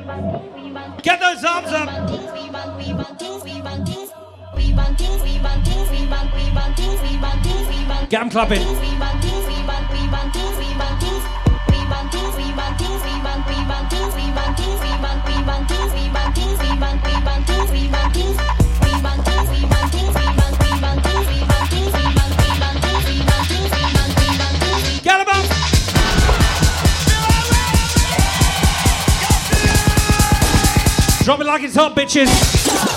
Get 1.02 1.18
those 1.20 1.44
arms 1.44 1.72
up. 1.72 1.88
Get 8.08 8.20
clapping. 8.30 9.01
hands 31.72 31.78
up, 31.78 31.94
bitches. 31.96 32.91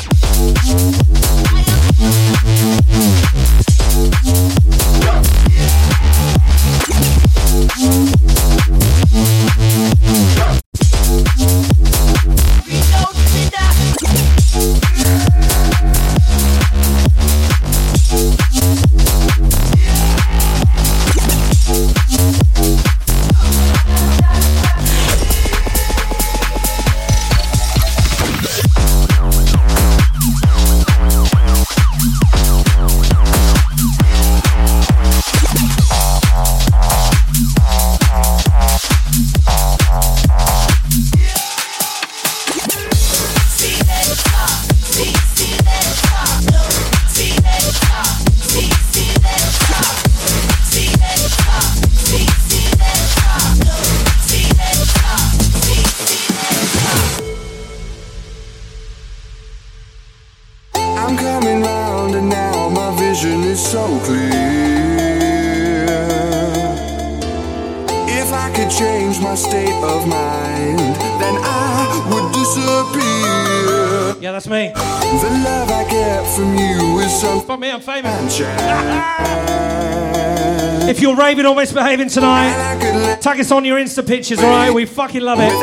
Craving 81.96 82.10
tonight. 82.10 83.22
Tag 83.22 83.40
us 83.40 83.52
on 83.52 83.64
your 83.64 83.80
Insta 83.80 84.06
pictures, 84.06 84.44
alright? 84.44 84.74
We 84.74 84.84
fucking 84.84 85.22
love 85.22 85.40
it. 85.40 85.54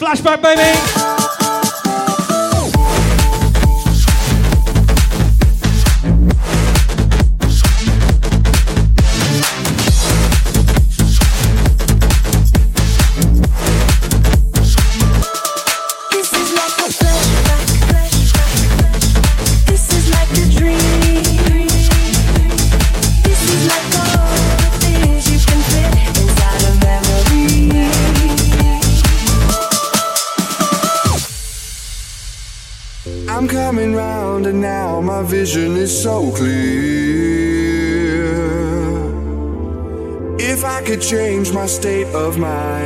Flashback, 0.00 0.42
baby. 0.42 1.03
of 42.14 42.38
mine 42.38 42.83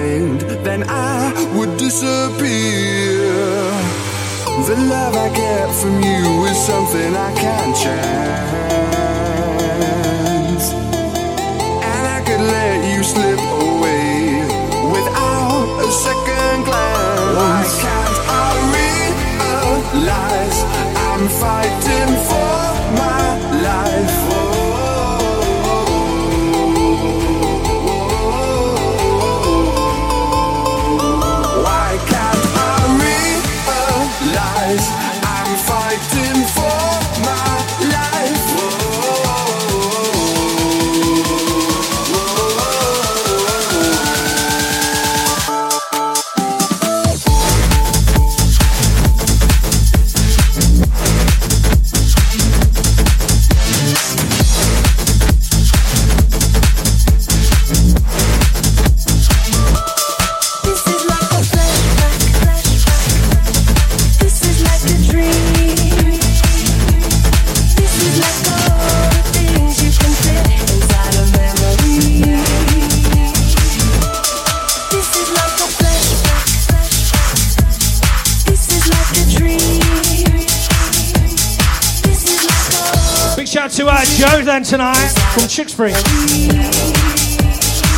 Shooksbury. 85.59 85.91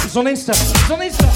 It's 0.06 0.16
on 0.16 0.24
Insta. 0.24 0.52
It's 0.52 0.90
on 0.90 1.00
Insta. 1.00 1.29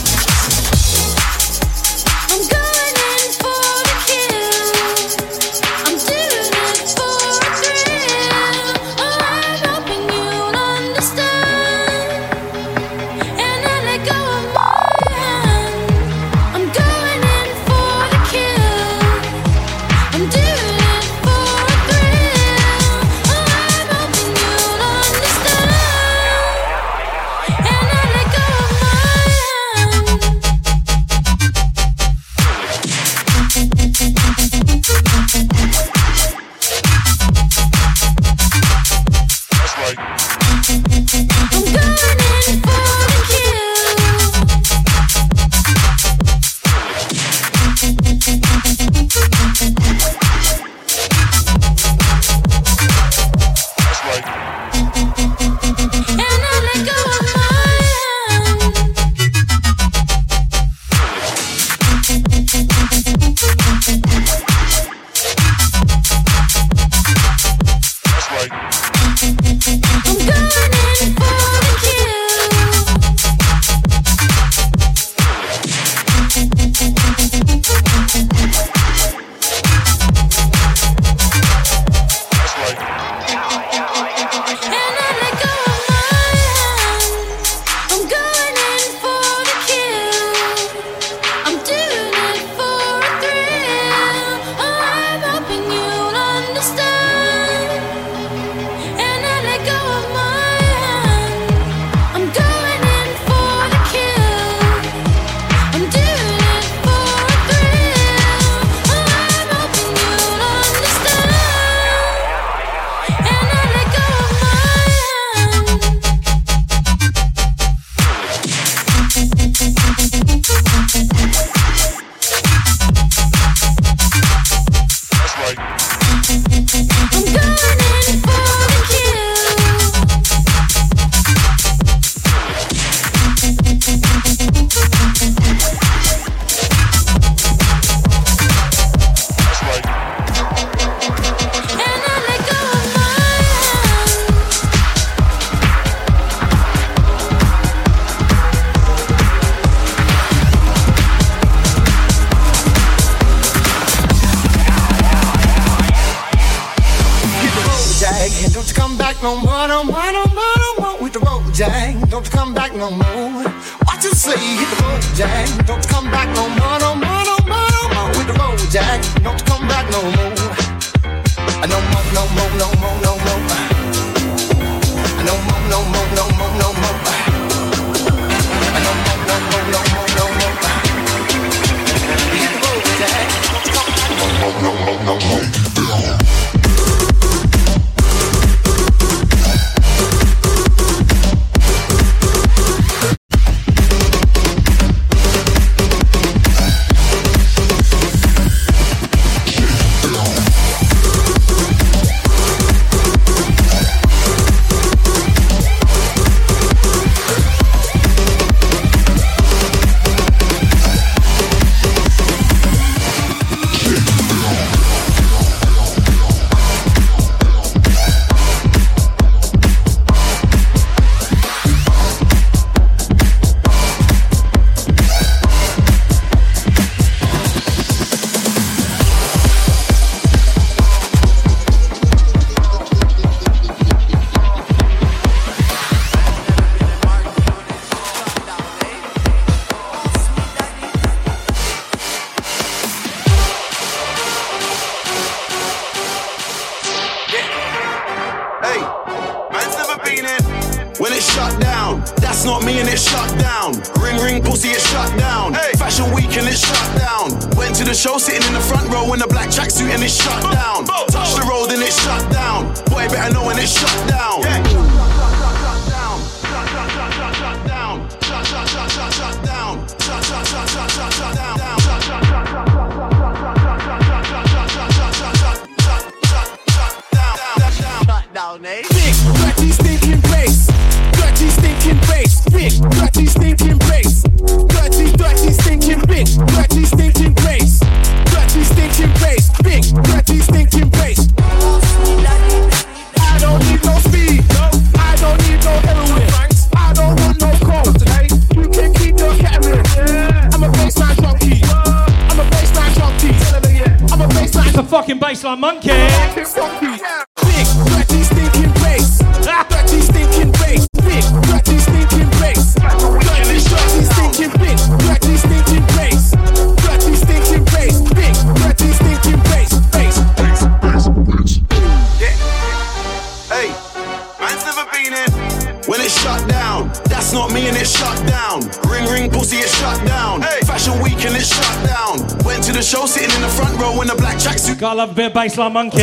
Islam 335.54 335.72
Monkey. 335.72 335.98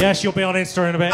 Yes, 0.00 0.24
you'll 0.24 0.32
be 0.32 0.42
on 0.42 0.56
Insta 0.56 0.88
in 0.88 0.96
a 0.96 0.98
bit. 0.98 1.12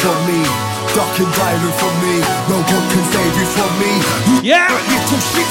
From 0.00 0.16
me, 0.24 0.40
ducking, 0.96 1.30
diving 1.36 1.76
from 1.76 1.94
me. 2.00 2.24
No 2.48 2.56
one 2.56 2.86
can 2.88 3.04
save 3.12 3.36
you 3.36 3.46
from 3.52 3.72
me. 3.76 3.92
You 4.28 4.56
yeah. 4.56 4.72
little 4.72 5.20
shit. 5.20 5.50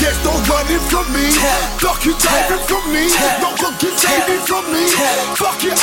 There's 0.00 0.16
no 0.24 0.32
running 0.48 0.80
from 0.88 1.04
me, 1.12 1.28
ducking, 1.76 2.16
diving 2.16 2.64
from 2.64 2.84
me. 2.92 3.04
No 3.40 3.52
one 3.52 3.76
can 3.76 3.92
save 4.00 4.28
you 4.32 4.40
from 4.48 4.64
me. 4.72 4.88
Fuck 5.36 5.60
it, 5.64 5.76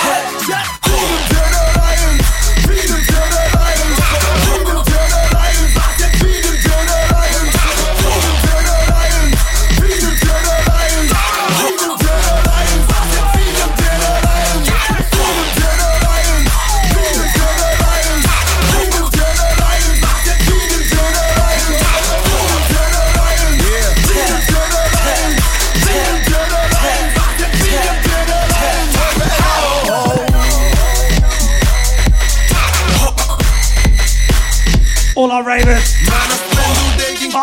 yeah. 0.50 0.66
Call 0.82 1.06
them 1.06 1.24
dead 1.30 1.54
lions, 1.78 2.26
feed 2.66 2.90
them 2.90 3.04
dead 3.06 3.53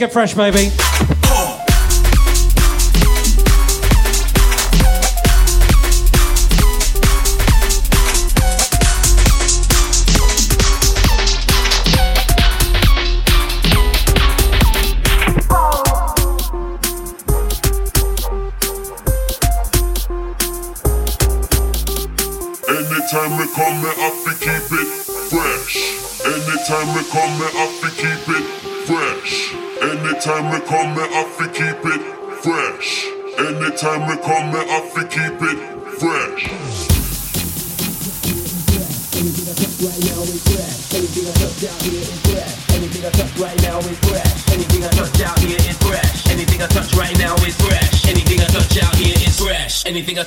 Let's 0.00 0.12
get 0.12 0.12
fresh, 0.12 0.34
baby. 0.34 1.17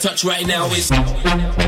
Touch 0.02 0.24
right 0.24 0.48
now 0.48 0.66
is. 0.68 1.61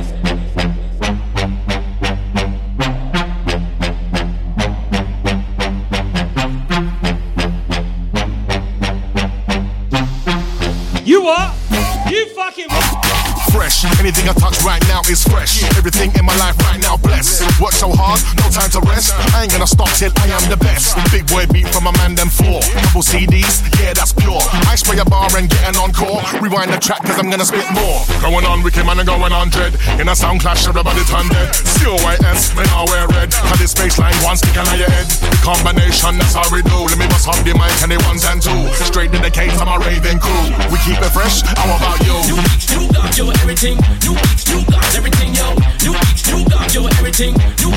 Rewind 26.64 26.80
the 26.80 26.86
track 26.86 27.04
cause 27.04 27.20
I'm 27.20 27.30
gonna 27.30 27.44
spit 27.44 27.68
more. 27.76 28.00
Going 28.22 28.46
on 28.46 28.64
wicked 28.64 28.86
man 28.86 28.98
and 29.00 29.08
going 29.08 29.34
on 29.34 29.50
dread. 29.50 29.76
In 30.00 30.08
a 30.08 30.16
sound 30.16 30.40
clash, 30.40 30.66
everybody 30.66 31.04
turn 31.04 31.28
dead. 31.28 31.54
C-O-Y-S, 31.56 32.56
when 32.56 32.68
I 32.72 32.86
wear 32.88 33.08
red. 33.10 33.32
Cause 33.32 33.60
this 33.60 33.74
bassline 33.74 34.16
one 34.24 34.38
stick 34.38 34.56
on 34.56 34.80
your 34.80 34.88
head. 34.88 35.08
The 35.12 35.40
combination, 35.44 36.18
that's 36.18 36.36
how 36.36 36.48
we 36.56 36.64
do. 36.64 36.88
Let 36.88 36.98
me 36.98 37.08
bust 37.08 37.28
up 37.28 37.36
the 37.44 37.52
mic 37.52 37.76
and 37.84 37.92
the 37.92 38.00
ones 38.08 38.24
and 38.24 38.40
two. 38.42 38.56
Straight 38.80 39.12
to 39.12 39.20
the 39.20 39.32
case, 39.32 39.52
I'm 39.60 39.68
a 39.68 39.76
raving 39.84 40.20
crew. 40.24 40.44
We 40.72 40.80
keep 40.88 41.04
it 41.04 41.12
fresh, 41.12 41.44
how 41.44 41.68
about 41.68 42.00
you? 42.08 42.16
You 42.32 42.88
got 42.96 43.12
your 43.18 43.34
everything. 43.44 43.76
You 44.00 44.16
got 44.64 44.96
everything, 44.96 45.36
yo. 45.36 45.63
You 45.84 45.92
got 45.92 46.74
your 46.74 46.88
everything. 46.96 47.36
You 47.60 47.72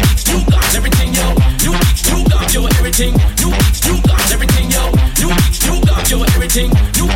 got 0.46 0.74
everything, 0.76 1.12
yo. 1.12 1.34
You 1.58 1.72
got 2.30 2.54
your 2.54 2.68
everything. 2.78 3.14
You 3.42 3.50
got 3.50 4.30
everything, 4.30 4.70
yo. 4.70 4.92
You 5.18 5.28
got 5.84 6.08
your 6.08 6.24
everything. 6.30 6.70
You 6.94 7.08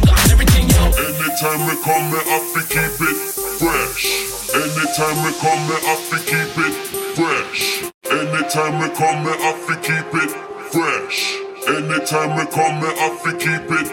got 0.00 0.30
everything, 0.32 0.68
yo. 0.70 0.82
Anytime 0.96 1.60
we 1.68 1.76
come, 1.84 2.10
me 2.10 2.18
have 2.32 2.48
to 2.54 2.62
keep 2.64 2.96
it 2.96 3.18
fresh. 3.60 4.04
Anytime 4.54 5.20
we 5.22 5.30
come, 5.36 5.60
me 5.68 5.76
have 5.84 6.08
to 6.08 6.18
keep 6.24 6.56
it 6.64 6.74
fresh. 7.14 7.84
Anytime 8.10 8.80
we 8.80 8.88
come, 8.96 9.24
me 9.24 9.32
have 9.44 9.66
to 9.66 9.76
keep 9.84 10.14
it 10.14 10.30
fresh. 10.72 11.36
Anytime 11.68 12.36
we 12.38 12.46
come, 12.46 12.80
me 12.80 12.88
have 12.96 13.22
to 13.22 13.32
keep 13.36 13.70
it 13.70 13.87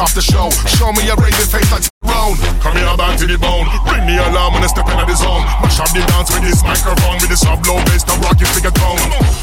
off 0.00 0.16
the 0.16 0.24
show. 0.24 0.48
Show 0.64 0.90
me 0.96 1.04
a 1.12 1.14
raving 1.20 1.50
face 1.52 1.68
like 1.68 1.84
Tyrone. 1.84 2.40
Come 2.64 2.72
here, 2.72 2.88
back 2.96 3.20
to 3.20 3.28
the 3.28 3.36
bone. 3.36 3.68
Bring 3.84 4.08
the 4.08 4.16
alarm 4.16 4.56
when 4.56 4.64
I 4.64 4.68
step 4.72 4.88
into 4.88 5.04
the 5.04 5.14
zone. 5.14 5.44
Mash 5.60 5.76
up 5.76 5.92
the 5.92 6.00
dance 6.08 6.32
with 6.32 6.40
this 6.40 6.64
microphone, 6.64 7.20
with 7.20 7.28
this 7.28 7.44
sub 7.44 7.60
low 7.68 7.76
bass, 7.84 8.02
the 8.08 8.16
is 8.16 8.50
figure 8.56 8.72
tone. 8.72 8.98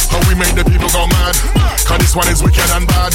How 0.09 0.19
we 0.25 0.33
make 0.33 0.57
the 0.57 0.65
people 0.65 0.89
go 0.89 1.05
mad. 1.05 1.37
Cause 1.85 2.01
this 2.01 2.13
one 2.17 2.27
is 2.27 2.41
wicked 2.41 2.65
and 2.73 2.89
bad. 2.89 3.13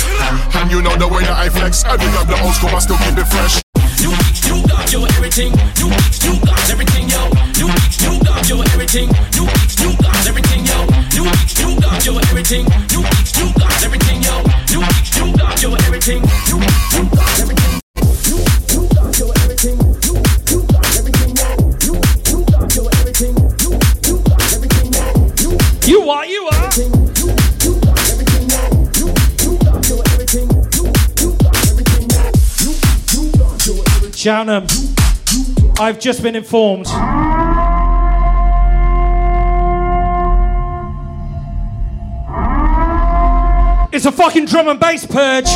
And 0.54 0.70
you 0.70 0.80
know 0.80 0.94
the 0.94 1.10
way 1.10 1.26
that 1.26 1.34
I 1.34 1.50
flex. 1.50 1.82
I 1.82 1.98
big 1.98 2.14
up 2.14 2.30
the 2.30 2.38
old 2.46 2.54
school, 2.54 2.70
but 2.70 2.80
still 2.80 2.96
keep 3.02 3.18
it 3.18 3.26
fresh. 3.26 3.58
You 3.98 4.14
you 4.46 4.62
got 4.70 4.86
your 4.94 5.04
everything. 5.18 5.50
You 5.82 5.90
you 6.22 6.38
got 6.46 6.62
everything, 6.70 7.10
yo. 7.10 7.22
You 7.58 7.68
you 7.98 8.22
got 8.22 8.46
your 8.46 8.62
everything. 8.70 9.10
Cheltenham, 34.22 34.68
I've 35.80 35.98
just 35.98 36.22
been 36.22 36.36
informed. 36.36 36.86
It's 43.92 44.06
a 44.06 44.12
fucking 44.12 44.44
drum 44.44 44.68
and 44.68 44.78
bass 44.78 45.04
purge. 45.06 45.46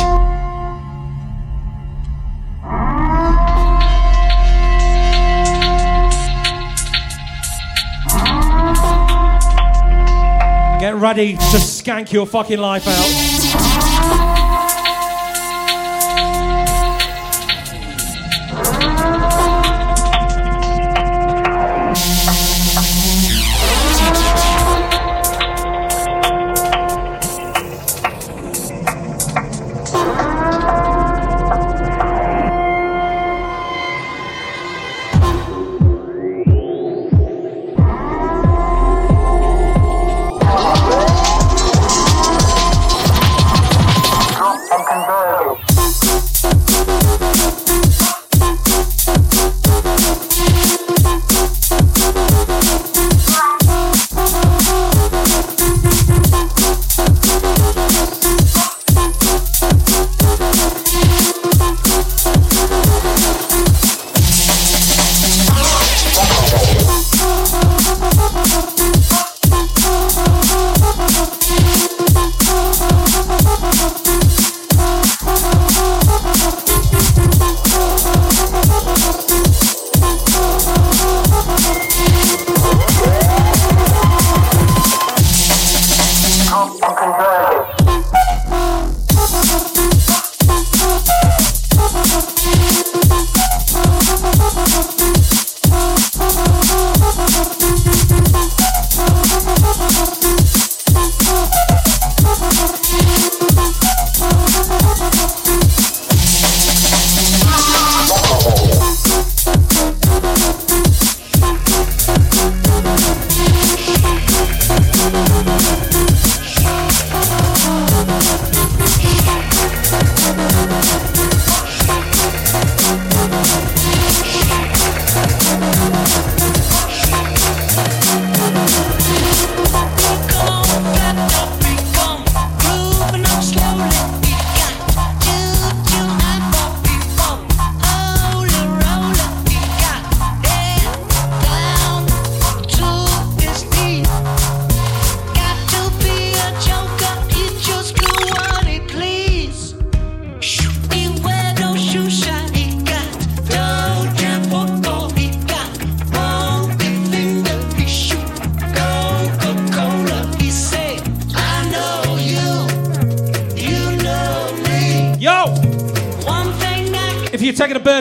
Get 10.81 10.95
ready 10.95 11.37
to 11.37 11.57
skank 11.57 12.11
your 12.11 12.25
fucking 12.25 12.59
life 12.59 12.85
out. 12.85 13.36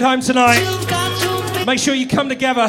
Home 0.07 0.21
tonight, 0.21 1.65
make 1.67 1.81
sure 1.81 1.93
you 1.93 2.07
come 2.07 2.29
together. 2.29 2.69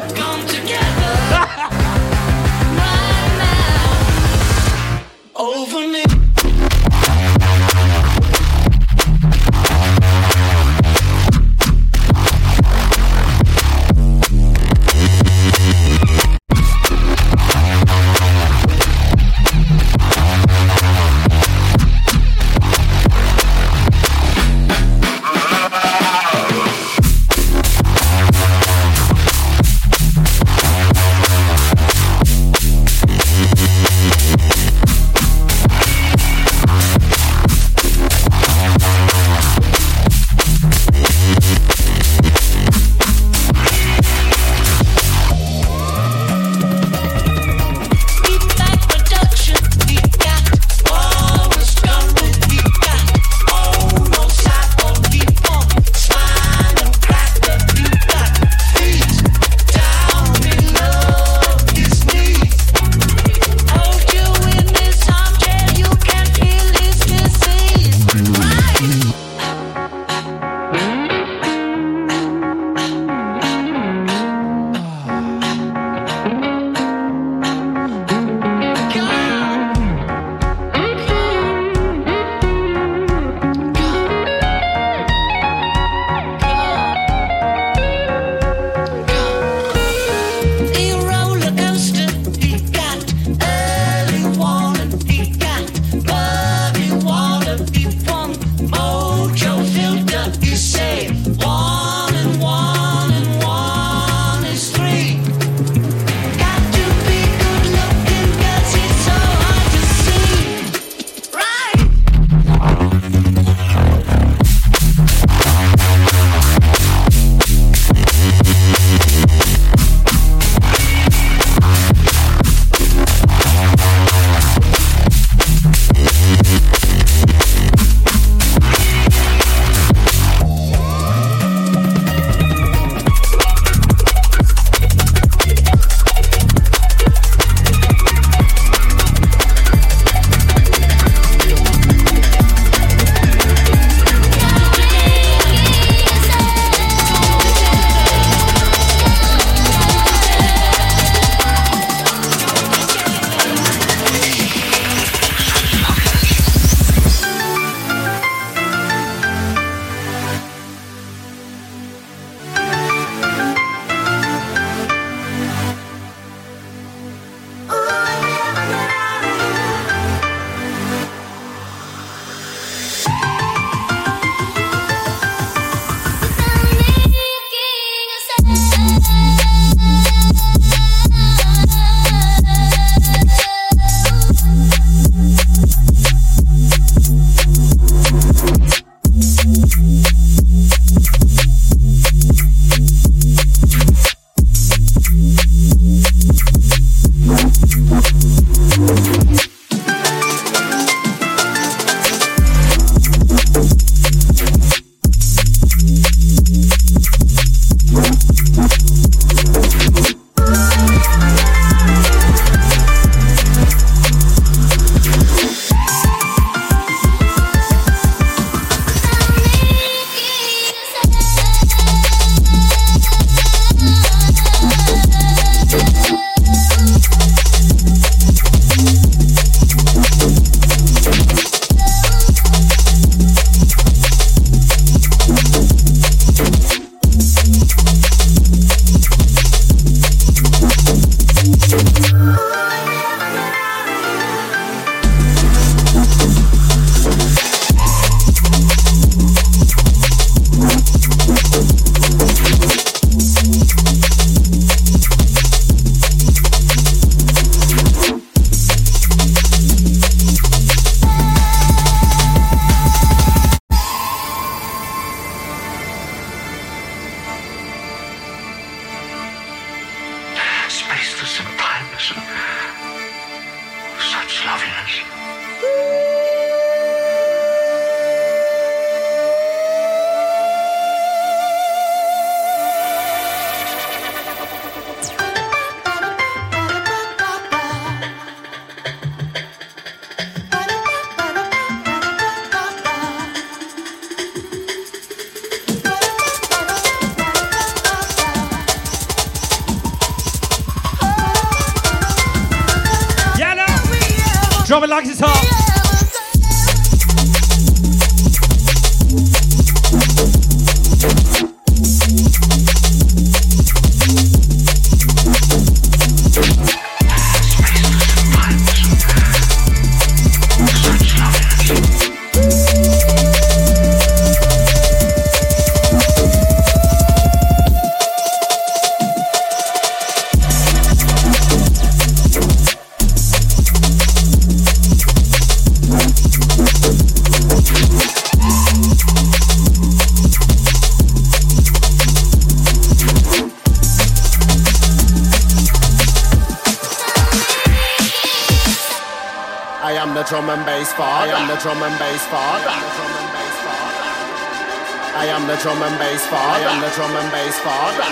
I 355.17 355.25
am 355.31 355.47
the 355.47 355.55
drum 355.63 355.81
and 355.81 355.97
bass 355.99 356.27
father. 356.27 356.67
I 356.67 356.67
am 356.67 356.81
the 356.81 356.89
drum 356.91 357.15
and 357.15 357.31
bass 357.31 357.55
father. 357.63 358.03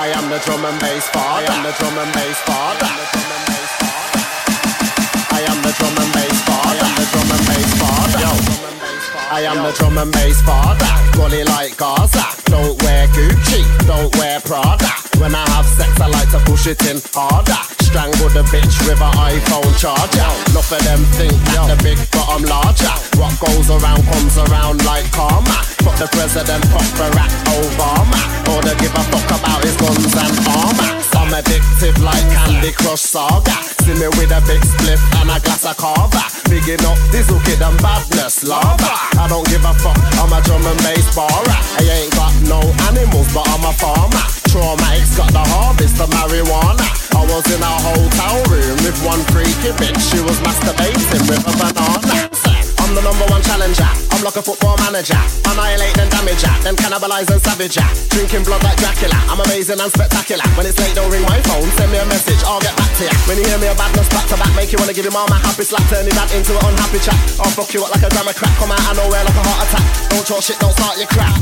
I 0.00 0.08
am 0.16 0.30
the 0.30 0.38
drum 0.40 0.64
and 0.64 0.80
bass 0.80 1.08
father. 1.12 1.52
I 1.52 1.52
am 1.52 1.62
the 1.62 1.72
drum 1.76 1.98
and 1.98 2.12
bass 2.16 2.40
father. 2.40 2.88
I 5.28 5.44
am 5.44 5.60
the 5.60 5.72
drum 5.76 5.98
and 6.00 6.12
bass 6.16 6.40
father. 6.48 6.88
I 6.88 6.88
am 6.88 6.96
the 6.96 7.12
drum 7.12 7.28
and 7.36 7.44
bass 7.52 7.70
father. 7.76 8.24
I 9.28 9.40
am 9.44 9.62
the 9.62 9.72
drum 9.76 9.98
and 9.98 10.12
bass 10.12 10.40
father. 10.40 10.88
Rolly 11.20 11.44
like 11.44 11.76
Gaza. 11.76 12.24
Don't 12.48 12.80
wear 12.82 13.08
Gucci. 13.08 13.60
Don't 13.86 14.14
wear 14.16 14.40
Prada. 14.40 14.88
When 15.20 15.34
I 15.34 15.44
have 15.50 15.66
sex, 15.66 16.00
I 16.00 16.06
like 16.08 16.30
to 16.30 16.40
push 16.48 16.66
it 16.66 16.80
in 16.86 17.00
harder. 17.12 17.75
Strangle 17.96 18.28
the 18.28 18.44
bitch 18.52 18.76
with 18.84 19.00
an 19.00 19.16
iPhone 19.16 19.72
charger. 19.80 20.28
Enough 20.52 20.68
of 20.68 20.84
them 20.84 21.00
think 21.16 21.32
that 21.48 21.64
the 21.64 21.76
big 21.80 21.96
but 22.12 22.28
I'm 22.28 22.44
larger. 22.44 22.92
What 23.16 23.32
goes 23.40 23.72
around 23.72 24.04
comes 24.12 24.36
around 24.36 24.84
like 24.84 25.08
karma. 25.16 25.64
Fuck 25.80 25.96
the 25.96 26.08
president, 26.12 26.60
fuck 26.68 26.84
Barack 27.00 27.32
Obama. 27.56 28.20
All 28.52 28.60
they 28.60 28.76
give 28.84 28.92
a 28.92 29.00
fuck 29.08 29.24
about 29.32 29.64
is 29.64 29.72
guns 29.80 30.12
and 30.12 30.36
armor. 30.44 30.92
I'm 31.16 31.32
addictive 31.40 31.96
like 32.04 32.20
Candy 32.36 32.76
Crush 32.76 33.00
Saga. 33.00 33.64
See 33.80 33.96
me 33.96 34.12
with 34.20 34.28
a 34.28 34.44
big 34.44 34.60
spliff 34.60 35.00
and 35.16 35.32
a 35.32 35.40
glass 35.40 35.64
of 35.64 35.80
carver. 35.80 36.20
Bigging 36.52 36.84
up 36.84 37.00
Dizzle 37.08 37.40
Kid 37.48 37.64
and 37.64 37.80
badness 37.80 38.44
lava. 38.44 38.92
I 39.16 39.24
don't 39.24 39.48
give 39.48 39.64
a 39.64 39.72
fuck, 39.72 39.96
I'm 40.20 40.36
a 40.36 40.44
drum 40.44 40.68
and 40.68 40.80
bass 40.84 41.16
barer. 41.16 41.58
I 41.80 42.04
ain't 42.04 42.12
got 42.12 42.36
no 42.44 42.60
animals, 42.92 43.32
but 43.32 43.48
I'm 43.48 43.64
a 43.64 43.72
farmer. 43.72 44.45
Traumatic's 44.56 45.12
got 45.20 45.28
the 45.36 45.44
harvest 45.52 46.00
of 46.00 46.08
marijuana. 46.16 46.80
I 47.12 47.20
was 47.28 47.44
in 47.52 47.60
a 47.60 47.74
hotel 47.76 48.40
room 48.48 48.80
with 48.88 48.96
one 49.04 49.20
freaky 49.28 49.68
bitch. 49.76 50.00
She 50.00 50.16
was 50.24 50.40
masturbating 50.40 51.28
with 51.28 51.44
a 51.44 51.52
banana. 51.60 52.32
I'm 52.80 52.96
the 52.96 53.04
number 53.04 53.28
one 53.28 53.44
challenger. 53.44 53.84
I'm 54.16 54.24
like 54.24 54.40
a 54.40 54.40
football 54.40 54.80
manager. 54.80 55.20
Annihilate 55.44 56.00
and 56.00 56.08
damage 56.08 56.40
ya, 56.40 56.56
then 56.64 56.72
cannibalize 56.72 57.28
and 57.28 57.36
savage 57.44 57.76
ya. 57.76 57.84
Drinking 58.08 58.48
blood 58.48 58.64
like 58.64 58.80
Dracula. 58.80 59.20
I'm 59.28 59.44
amazing 59.44 59.76
and 59.76 59.92
spectacular. 59.92 60.48
When 60.56 60.64
it's 60.64 60.80
late, 60.80 60.96
don't 60.96 61.12
ring 61.12 61.28
my 61.28 61.36
phone. 61.44 61.68
Send 61.76 61.92
me 61.92 62.00
a 62.00 62.08
message, 62.08 62.40
I'll 62.48 62.64
get 62.64 62.72
back 62.80 62.88
to 62.96 63.04
ya. 63.04 63.14
When 63.28 63.36
you 63.36 63.44
hear 63.44 63.60
me 63.60 63.68
a 63.68 63.76
badness 63.76 64.08
back 64.08 64.24
to 64.32 64.40
back, 64.40 64.56
make 64.56 64.72
you 64.72 64.80
wanna 64.80 64.96
give 64.96 65.04
your 65.04 65.12
mom 65.12 65.28
a 65.28 65.36
happy 65.36 65.68
slap, 65.68 65.84
Turning 65.92 66.16
that 66.16 66.32
into 66.32 66.56
an 66.56 66.64
unhappy 66.64 67.04
chat. 67.04 67.20
I'll 67.44 67.52
fuck 67.52 67.68
you 67.76 67.84
up 67.84 67.92
like 67.92 68.00
a 68.00 68.08
gram 68.08 68.24
of 68.24 68.32
crack. 68.32 68.56
Come 68.56 68.72
out 68.72 68.80
of 68.88 69.04
nowhere 69.04 69.20
like 69.20 69.36
a 69.36 69.44
heart 69.44 69.68
attack. 69.68 69.84
Don't 70.08 70.24
talk 70.24 70.40
shit, 70.40 70.56
don't 70.56 70.72
start 70.72 70.96
your 70.96 71.12
crap. 71.12 71.36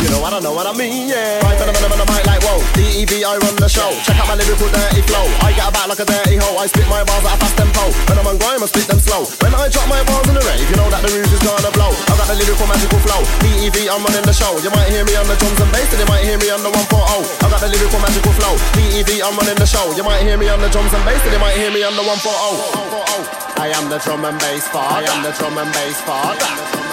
You 0.00 0.08
know 0.08 0.24
I 0.24 0.30
don't 0.30 0.42
know 0.42 0.56
what 0.56 0.66
I 0.66 0.72
mean, 0.72 1.08
yeah. 1.08 1.44
Right 1.44 1.60
middle 1.60 1.92
of 1.92 2.00
the 2.00 2.08
mic 2.08 2.24
like 2.24 2.42
whoa. 2.44 2.60
DEV, 2.72 3.24
I 3.24 3.36
run 3.36 3.56
the 3.56 3.68
show. 3.68 3.88
Check 4.04 4.16
out 4.16 4.28
my 4.28 4.36
lyrical 4.36 4.68
dirty 4.68 5.02
flow. 5.04 5.24
I 5.44 5.52
get 5.52 5.68
about 5.68 5.88
like 5.88 6.00
a 6.00 6.06
dirty 6.08 6.36
hoe. 6.36 6.56
I 6.56 6.66
spit 6.68 6.88
my 6.88 7.04
bars 7.04 7.24
at 7.24 7.36
a 7.36 7.38
fast 7.40 7.56
tempo. 7.56 7.84
When 8.08 8.16
I'm 8.16 8.28
on 8.28 8.36
grime, 8.40 8.62
I 8.64 8.68
spit 8.68 8.88
them 8.88 9.00
slow. 9.00 9.28
When 9.44 9.52
I 9.52 9.68
drop 9.68 9.88
my 9.88 10.00
bars 10.04 10.26
in 10.28 10.36
the 10.36 10.44
rave, 10.44 10.64
you 10.68 10.76
know 10.76 10.88
that 10.92 11.00
the 11.04 11.10
roof 11.12 11.28
is 11.28 11.42
gonna 11.44 11.72
blow. 11.72 11.92
I 11.92 12.12
got 12.16 12.28
the 12.28 12.36
lyrical 12.36 12.66
magical 12.68 13.00
flow. 13.00 13.20
DEV, 13.44 13.76
I'm 13.92 14.02
running 14.04 14.26
the 14.26 14.36
show. 14.36 14.52
You 14.60 14.70
might 14.72 14.88
hear 14.88 15.04
me 15.04 15.14
on 15.16 15.26
the 15.28 15.36
drums 15.36 15.60
and 15.60 15.70
bass, 15.72 15.88
and 15.92 16.00
you 16.00 16.08
might 16.08 16.24
hear 16.24 16.38
me 16.38 16.48
on 16.52 16.60
the 16.64 16.72
140. 16.72 17.44
I 17.44 17.46
got 17.48 17.60
the 17.60 17.70
lyrical 17.72 18.00
magical 18.00 18.32
flow. 18.36 18.54
DEV, 18.76 19.10
I'm 19.24 19.36
running 19.36 19.58
the 19.60 19.68
show. 19.68 19.84
You 19.96 20.04
might 20.04 20.24
hear 20.24 20.36
me 20.36 20.48
on 20.52 20.60
the 20.60 20.68
drums 20.68 20.92
and 20.92 21.04
bass, 21.04 21.20
and 21.24 21.32
you 21.32 21.40
might 21.40 21.56
hear 21.56 21.72
me 21.72 21.84
on 21.84 21.94
the 21.96 22.04
140. 22.04 23.60
I 23.60 23.72
am 23.76 23.88
the 23.88 24.00
drum 24.00 24.24
and 24.24 24.38
bass 24.40 24.68
father. 24.68 25.00
I 25.00 25.08
am 25.08 25.20
the 25.24 25.32
drum 25.36 25.56
and 25.60 25.70
bass 25.72 26.00
father. 26.02 26.89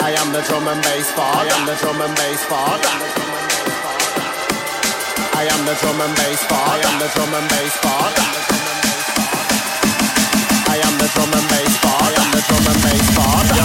I 0.00 0.16
am 0.16 0.32
the 0.32 0.40
drum 0.42 0.66
and 0.66 0.82
bass 0.82 1.10
father. 1.12 1.44
I 1.44 1.52
am 1.52 1.66
the 1.66 1.74
drum 1.76 2.00
and 2.00 2.14
bass 2.16 2.42
father. 2.48 2.88
I 5.36 5.44
am 5.44 5.60
the 5.68 5.74
drum 5.76 6.00
and 6.00 6.14
bass 6.16 6.40
father. 6.48 6.72
I 6.72 6.88
am 6.88 6.98
the 6.98 7.08
drum 7.12 7.34
and 7.36 7.48
bass 7.52 7.76
father. 7.84 8.24
I 10.72 10.76
am 10.80 10.94
the 10.96 11.08
drum 11.12 11.32
and 11.36 11.46
bass 11.52 11.76
father. 11.84 12.16
I 12.16 12.24
am 12.24 12.28
the 12.32 12.40
drum 12.48 12.66
and 12.72 12.80
bass 12.80 13.06
father. 13.12 13.56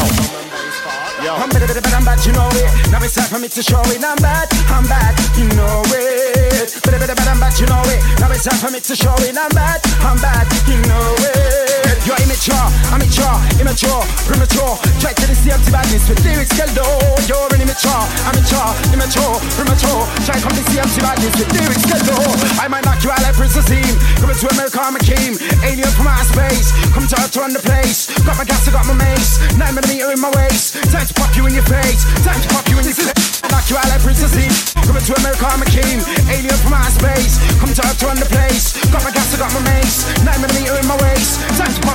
Yo. 1.23 1.33
I'm 1.33 1.49
better, 1.49 1.67
better, 1.67 1.81
better, 1.81 1.95
I'm 1.95 2.05
bad, 2.05 2.19
you 2.25 2.33
know 2.33 2.49
it. 2.51 2.69
Now 2.91 3.01
it's 3.01 3.15
time 3.15 3.29
for 3.31 3.39
me 3.39 3.47
to 3.47 3.63
show 3.63 3.81
it. 3.87 4.03
I'm 4.03 4.17
bad, 4.17 4.51
I'm 4.69 4.85
bad, 4.85 5.15
you 5.39 5.47
know 5.55 5.81
it. 5.87 6.69
Better, 6.83 6.99
better, 6.99 7.15
better, 7.15 7.31
I'm 7.31 7.39
bad, 7.39 7.57
you 7.57 7.65
know 7.65 7.81
it. 7.87 8.03
Now 8.19 8.29
it's 8.29 8.43
time 8.43 8.59
for 8.59 8.69
me 8.69 8.79
to 8.81 8.95
show 8.95 9.15
it. 9.23 9.37
I'm 9.37 9.49
bad, 9.55 9.79
I'm 10.03 10.19
bad, 10.19 10.45
you 10.67 10.77
know 10.85 11.15
it. 11.19 11.84
You're 12.05 12.21
immature, 12.21 12.53
I'm 12.93 13.01
immature, 13.01 14.01
premature. 14.29 14.77
Try 15.01 15.17
to 15.17 15.25
deceive 15.25 15.57
empty 15.57 15.73
badness 15.73 16.05
with 16.05 16.21
lyrics, 16.21 16.53
girl, 16.53 16.69
though. 16.77 17.01
You're 17.25 17.49
an 17.49 17.65
immature, 17.65 18.03
I'm 18.29 18.37
immature, 18.93 19.33
premature. 19.57 20.05
Try 20.21 20.37
come 20.37 20.53
deceive 20.53 20.85
empty 20.85 21.01
badness 21.01 21.33
with 21.33 21.49
lyrics, 21.49 21.81
girl, 21.89 22.05
though. 22.05 22.61
I 22.61 22.69
might 22.69 22.85
knock 22.85 23.01
you 23.01 23.09
out 23.09 23.25
like 23.25 23.33
Prince 23.33 23.57
Azim. 23.57 23.97
Coming 24.21 24.37
to 24.37 24.47
America, 24.53 24.77
I'm 24.85 24.93
a 24.93 25.01
king. 25.01 25.33
Alien 25.65 25.89
from 25.97 26.05
outer 26.05 26.29
space. 26.29 26.69
Come 26.93 27.09
to 27.09 27.15
Earth 27.17 27.33
to 27.33 27.39
run 27.41 27.57
the 27.57 27.63
place. 27.65 28.05
Got 28.21 28.37
my 28.37 28.45
gas, 28.45 28.69
I 28.69 28.71
got 28.77 28.85
my 28.85 28.93
mace. 28.93 29.41
Nine 29.57 29.73
millimeter 29.73 30.13
in 30.13 30.21
my 30.21 30.29
waist. 30.37 30.77
Time 30.93 31.09
to 31.09 31.13
pop 31.17 31.33
you 31.33 31.49
in 31.49 31.57
your 31.57 31.65
face. 31.65 32.05
Time 32.21 32.37
to 32.37 32.47
pop 32.53 32.69
you 32.69 32.77
in 32.77 32.85
your 32.85 32.93
face. 32.93 33.41
Knock 33.49 33.65
you 33.65 33.81
out 33.81 33.89
like 33.89 34.05
Prince 34.05 34.21
Azim. 34.21 34.53
Coming 34.85 35.01
to 35.01 35.13
America, 35.25 35.45
I'm 35.49 35.65
a 35.65 35.69
king. 35.73 36.05
Alien 36.29 36.57
from 36.61 36.77
outer 36.77 36.93
space. 36.93 37.41
Come 37.57 37.73
to 37.73 37.81
Earth 37.81 37.97
to 37.97 38.13
run 38.13 38.21
the 38.21 38.29
place. 38.29 38.77
Got 38.93 39.01
my 39.01 39.09
gas, 39.09 39.33
I 39.33 39.41
got 39.41 39.49
my 39.57 39.65
mace. 39.73 40.05
Nine 40.21 40.37
millimeter 40.45 40.77
in 40.77 40.85
my 40.85 40.97
waist. 41.01 41.41
Time 41.57 41.73
to 41.73 41.81
pop 41.81 41.94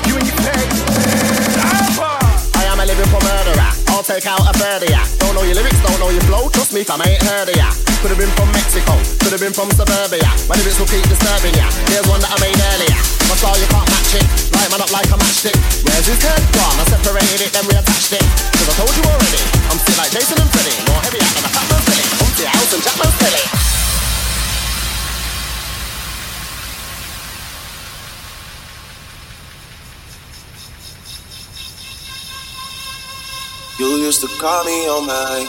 I 2.54 2.62
am 2.68 2.80
a 2.80 2.86
lyrical 2.86 3.20
murderer. 3.20 3.70
I'll 3.92 4.02
take 4.02 4.26
out 4.26 4.40
a 4.48 4.52
third 4.56 4.82
of 4.84 4.90
ya. 4.90 5.02
Don't 5.20 5.34
know 5.34 5.44
your 5.44 5.56
lyrics, 5.56 5.80
don't 5.84 6.00
know 6.00 6.10
your 6.10 6.24
flow. 6.24 6.48
Trust 6.48 6.72
me, 6.72 6.84
fam, 6.84 7.00
I 7.02 7.16
ain't 7.16 7.22
heard 7.22 7.48
of 7.48 7.56
ya. 7.56 7.68
Could 8.00 8.16
have 8.16 8.20
been 8.20 8.32
from 8.32 8.48
Mexico, 8.56 8.96
could 9.20 9.32
have 9.36 9.42
been 9.44 9.52
from 9.52 9.68
suburbia. 9.76 10.24
My 10.48 10.56
lyrics 10.56 10.80
will 10.80 10.88
keep 10.88 11.04
disturbing 11.04 11.52
ya. 11.54 11.68
Here's 11.92 12.08
one 12.08 12.20
that 12.24 12.32
I 12.32 12.38
made 12.40 12.56
earlier. 12.56 12.96
My 13.28 13.36
style 13.36 13.58
you 13.60 13.68
can't 13.68 13.84
match 13.86 14.16
it. 14.16 14.26
Light 14.56 14.72
up 14.72 14.90
like 14.90 15.10
a 15.12 15.16
matchstick. 15.20 15.56
Where's 15.84 16.08
his 16.08 16.20
head 16.24 16.40
gone? 16.56 16.76
I 16.80 16.84
separated 16.88 17.44
it, 17.44 17.52
then 17.52 17.64
we 17.68 17.76
attached 17.76 18.16
it. 18.16 18.24
Cause 18.56 18.68
I 18.72 18.74
told 18.80 18.94
you 18.96 19.04
already. 19.04 19.42
I'm 19.68 19.78
still 19.78 19.98
like 20.00 20.10
Jason 20.10 20.40
and 20.40 20.50
Freddy. 20.50 20.74
More 20.88 21.00
heavy 21.04 21.20
than 21.20 21.44
a 21.44 21.50
fat 21.52 21.66
man's 21.68 21.84
belly. 21.84 22.06
Come 22.16 22.32
to 22.34 22.42
your 22.42 22.52
house. 22.56 22.60
You 33.80 33.96
used 33.96 34.20
to 34.20 34.28
call 34.38 34.62
me 34.64 34.86
on 34.88 35.06
my. 35.06 35.48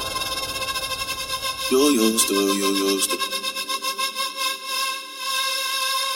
You 1.69 1.79
used 1.91 2.29
to, 2.29 2.33
you 2.33 2.69
used 2.87 3.09
to. 3.11 3.17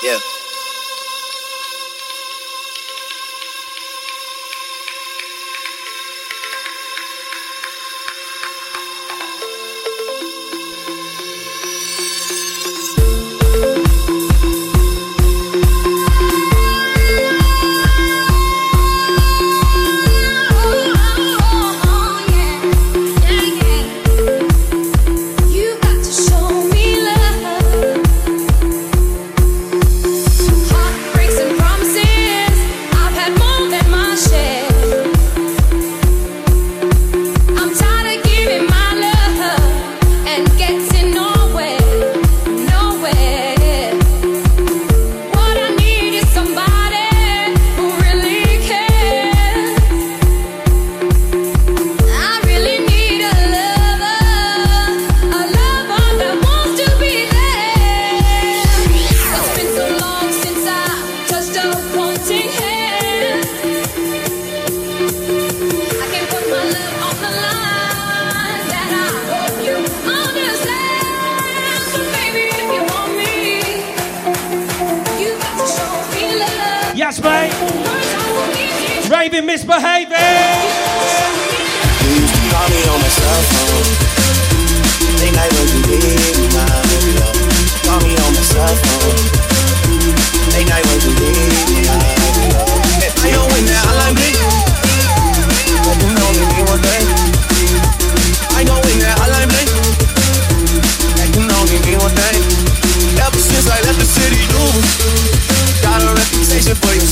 Yeah. 0.02 0.45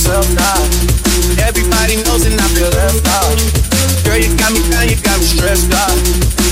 myself 0.04 0.28
now. 0.36 0.60
Everybody 1.40 1.96
knows 2.04 2.26
and 2.26 2.38
I 2.38 2.44
feel 2.52 2.68
left 2.76 3.08
out. 3.08 3.40
Girl, 4.04 4.20
you 4.20 4.36
got 4.36 4.52
me 4.52 4.60
down, 4.68 4.88
you 4.88 5.00
got 5.00 5.16
me 5.18 5.24
stressed 5.24 5.72
out. 5.72 5.96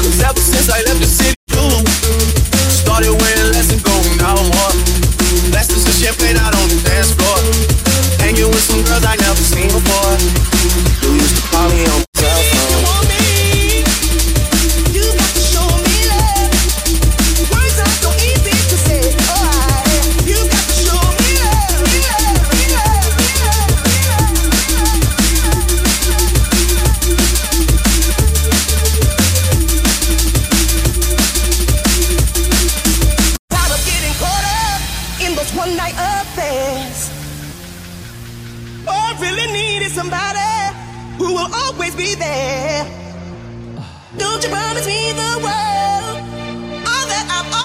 Cause 0.00 0.22
ever 0.24 0.40
since 0.40 0.70
I 0.70 0.80
left 0.88 1.00
the 1.00 1.21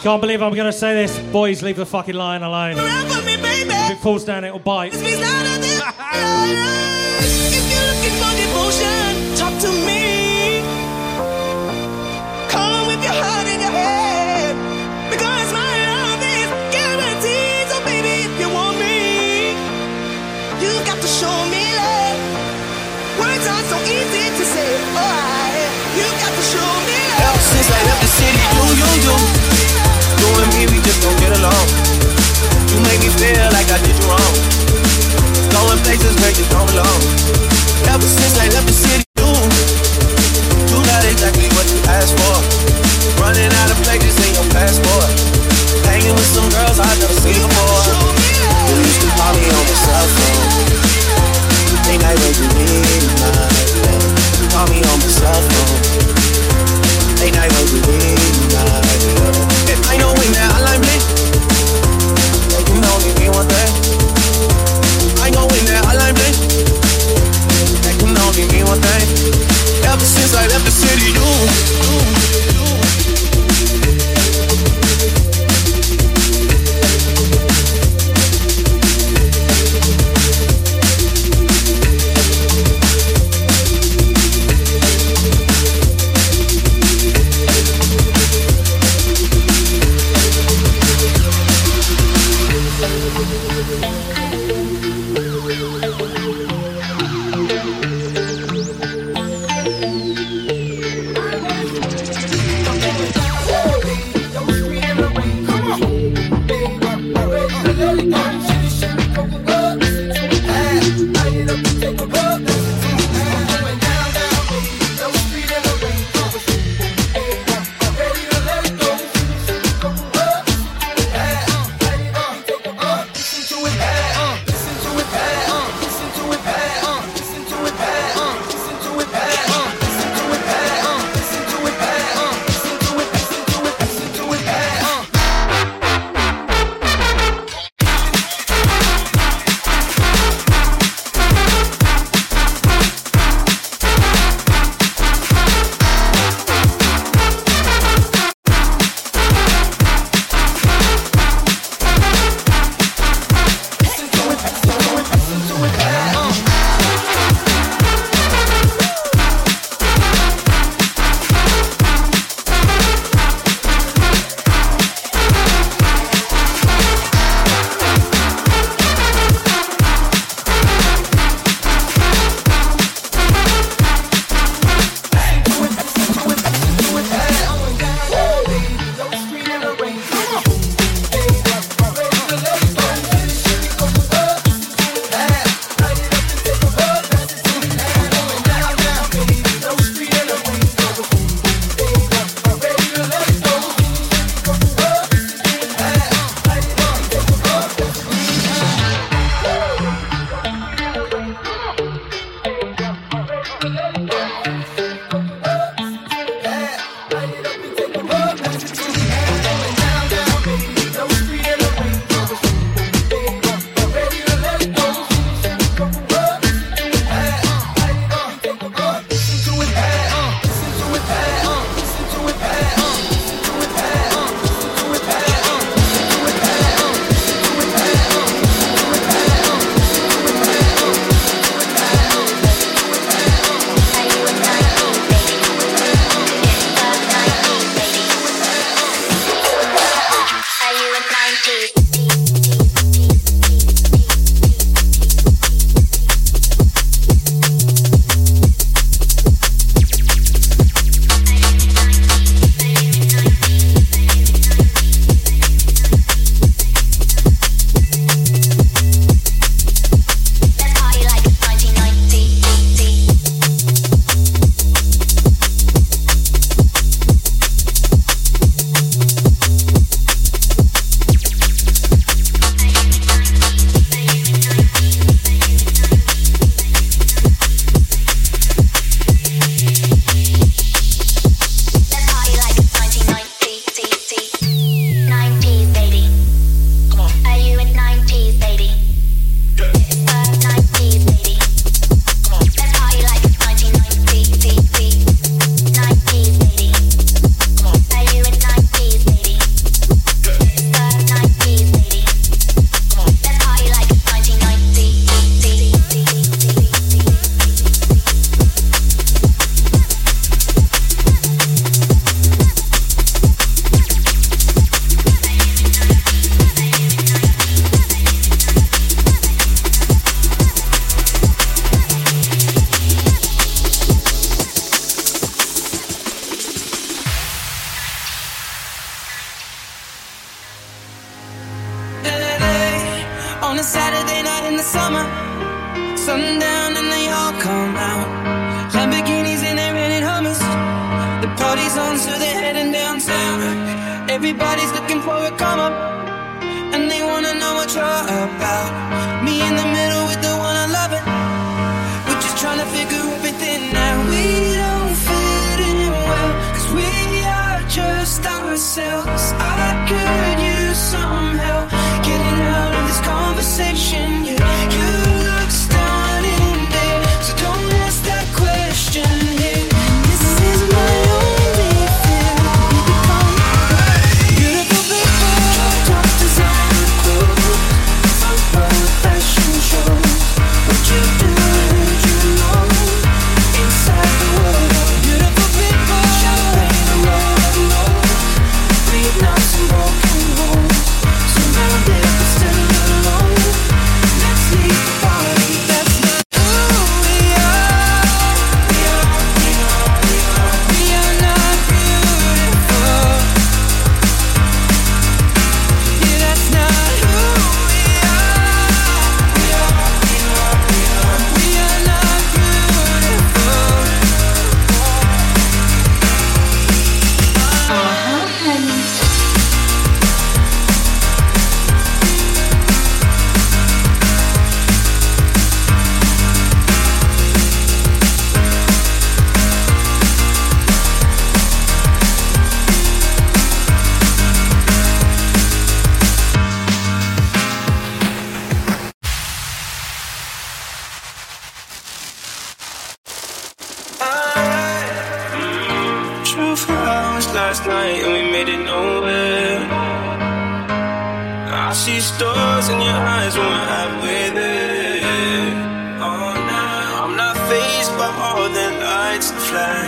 Can't 0.08 0.22
believe 0.22 0.42
I'm 0.42 0.54
gonna 0.54 0.72
say 0.72 0.94
this. 0.94 1.20
Boys, 1.34 1.62
leave 1.62 1.76
the 1.76 1.86
fucking 1.86 2.16
lion 2.16 2.42
alone. 2.42 2.78
Me, 2.78 3.34
if 3.34 3.92
it 3.92 3.98
falls 3.98 4.24
down, 4.24 4.46
it'll 4.46 4.58
bite. 4.58 4.94
and 30.44 30.52
me, 30.54 30.66
we 30.70 30.78
just 30.86 31.02
don't 31.02 31.18
get 31.18 31.34
along. 31.34 31.68
You 32.70 32.78
make 32.86 33.02
me 33.02 33.10
feel 33.10 33.48
like 33.54 33.70
I 33.74 33.80
did 33.82 33.96
you 33.98 34.06
wrong. 34.10 34.36
Going 35.50 35.80
places 35.82 36.14
where 36.22 36.34
you 36.36 36.46
don't 36.54 36.68
belong. 36.70 37.02
Ever 37.90 38.06
since 38.06 38.36
I 38.38 38.50
left 38.54 38.68
the 38.68 38.76
city, 38.76 39.06
you 39.18 39.32
do 40.70 40.78
not 40.84 41.04
exactly 41.06 41.50
what 41.58 41.66
you 41.72 41.80
asked 41.90 42.14
for. 42.18 42.38
Running 43.22 43.50
out 43.50 43.70
of 43.72 43.78
places 43.86 44.14
in 44.26 44.36
your 44.38 44.48
passport. 44.54 45.10
Hanging 45.86 46.14
with 46.14 46.30
some 46.30 46.50
girls 46.54 46.78
I've 46.80 47.00
never 47.00 47.18
seen. 47.24 47.37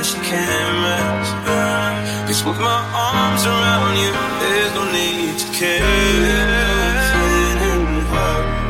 she 0.03 0.17
cameras. 0.19 1.29
Cause 2.27 2.43
with 2.45 2.59
my 2.59 2.81
arms 2.93 3.43
around 3.45 3.97
you, 3.97 4.11
there's 4.41 4.73
no 4.75 4.83
need 4.91 5.37
to 5.39 5.47
care. 5.59 7.29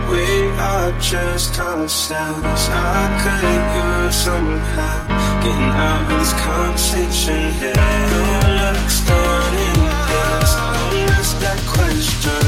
We 0.09 0.25
are 0.57 0.91
just 0.99 1.59
ourselves. 1.59 2.63
I 2.71 3.05
could 3.21 3.43
use 3.85 4.15
somehow 4.15 5.07
getting 5.43 5.73
out 5.87 6.01
of 6.11 6.19
this 6.19 6.33
conversation. 6.33 7.41
Yeah, 7.61 8.09
no 8.11 8.21
luck 8.59 8.89
starting 8.89 9.81
this. 10.09 10.51
Don't 10.55 11.09
ask 11.17 11.33
that 11.45 11.59
question. 11.67 12.38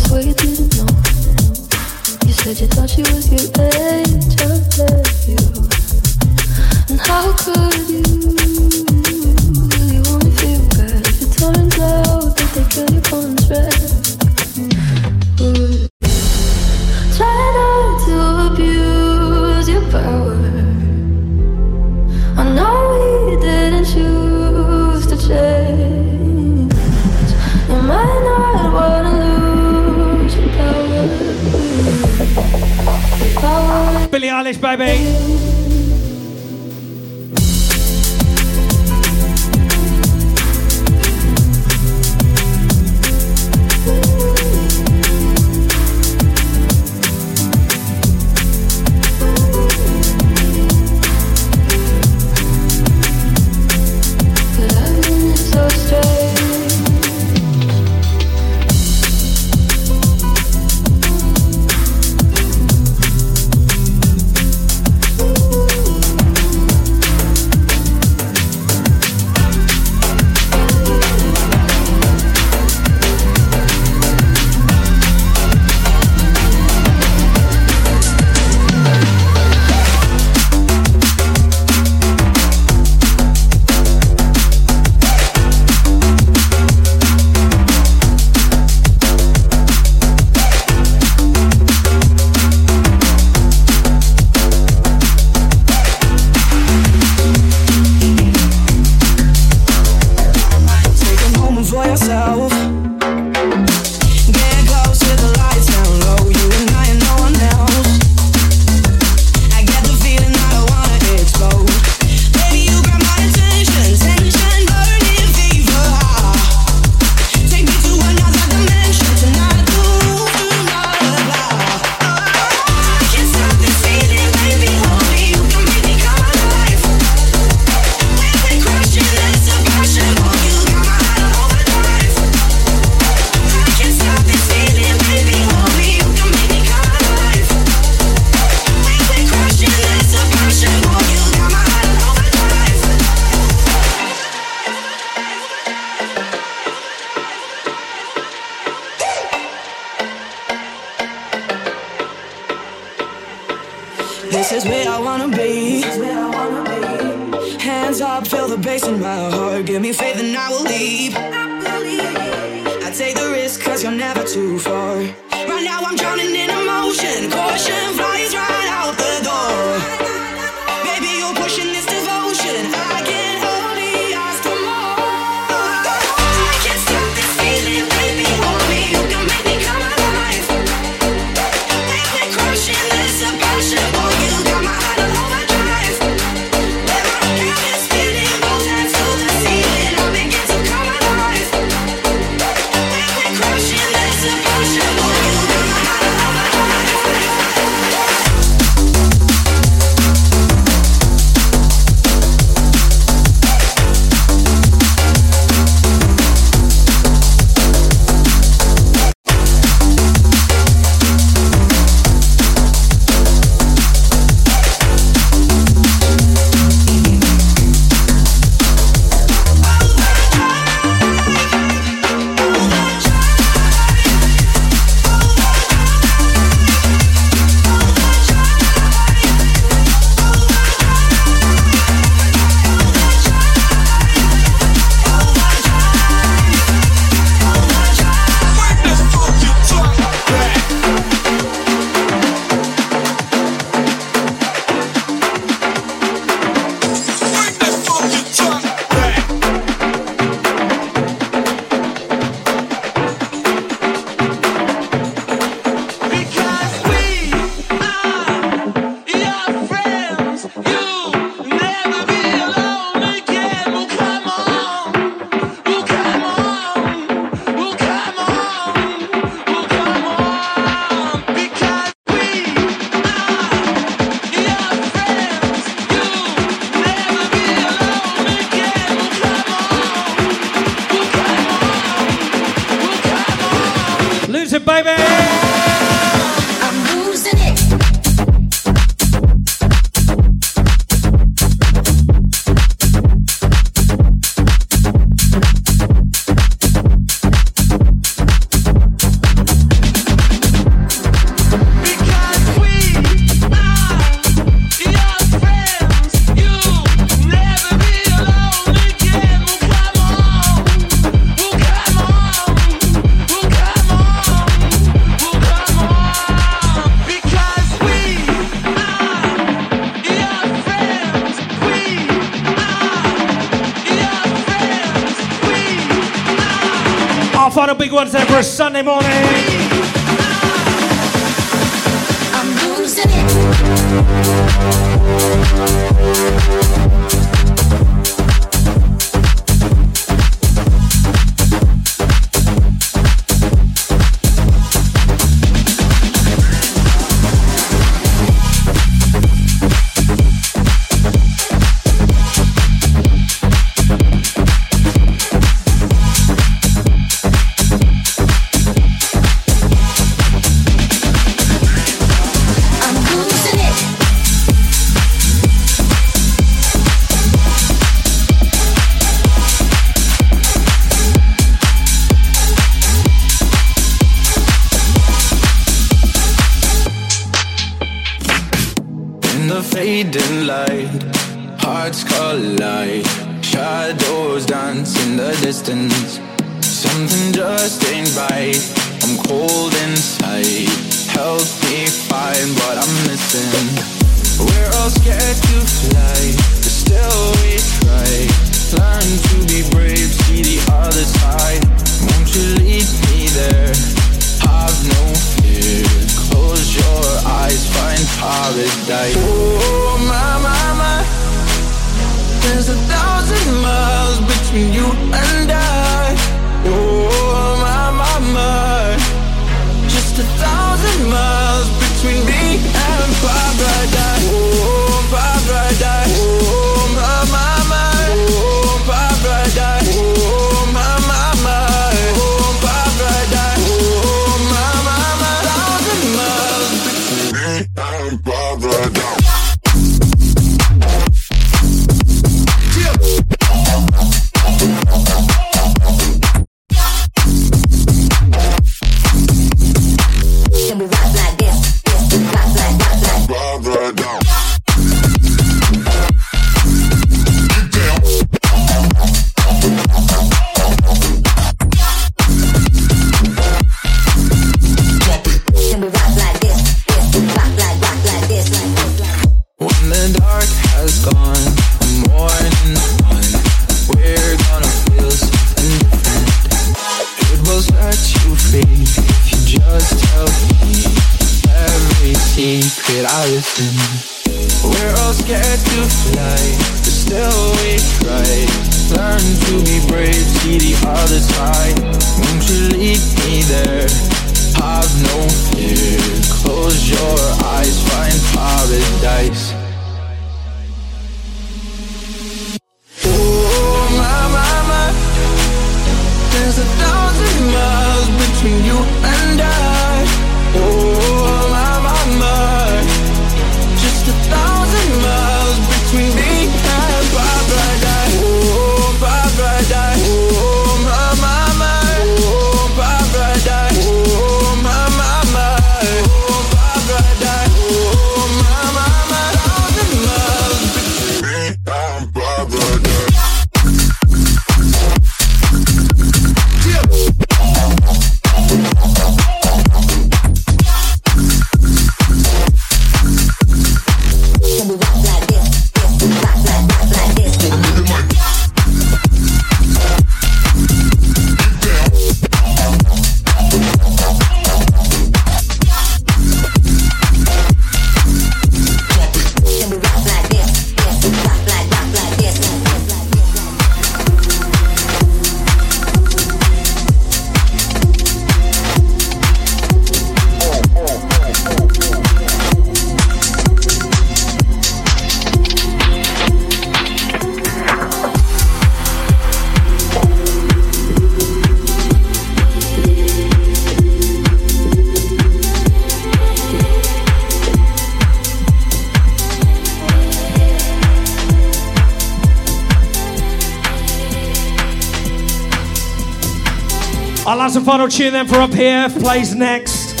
final 597.70 597.86
tune 597.86 598.12
then 598.12 598.26
for 598.26 598.34
up 598.34 598.52
here 598.52 598.88
plays 598.98 599.32
next. 599.32 600.00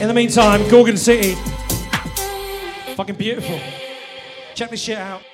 In 0.00 0.06
the 0.06 0.14
meantime, 0.14 0.62
Gorgon 0.70 0.96
City. 0.96 1.34
Fucking 2.94 3.16
beautiful. 3.16 3.58
Check 4.54 4.70
this 4.70 4.80
shit 4.80 4.96
out. 4.96 5.25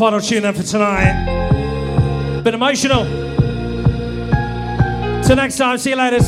final 0.00 0.18
tune 0.18 0.42
then 0.42 0.54
for 0.54 0.62
tonight. 0.62 1.12
Been 2.42 2.54
emotional. 2.54 3.04
Till 5.22 5.36
next 5.36 5.58
time, 5.58 5.76
see 5.76 5.90
you 5.90 5.96
later. 5.96 6.20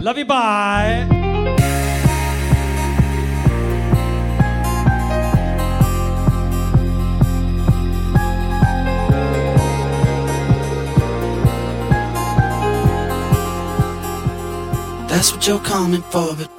Love 0.00 0.16
you, 0.16 0.24
bye. 0.24 1.06
That's 15.10 15.30
what 15.30 15.46
you're 15.46 15.58
coming 15.58 16.00
for, 16.00 16.34
but 16.34 16.55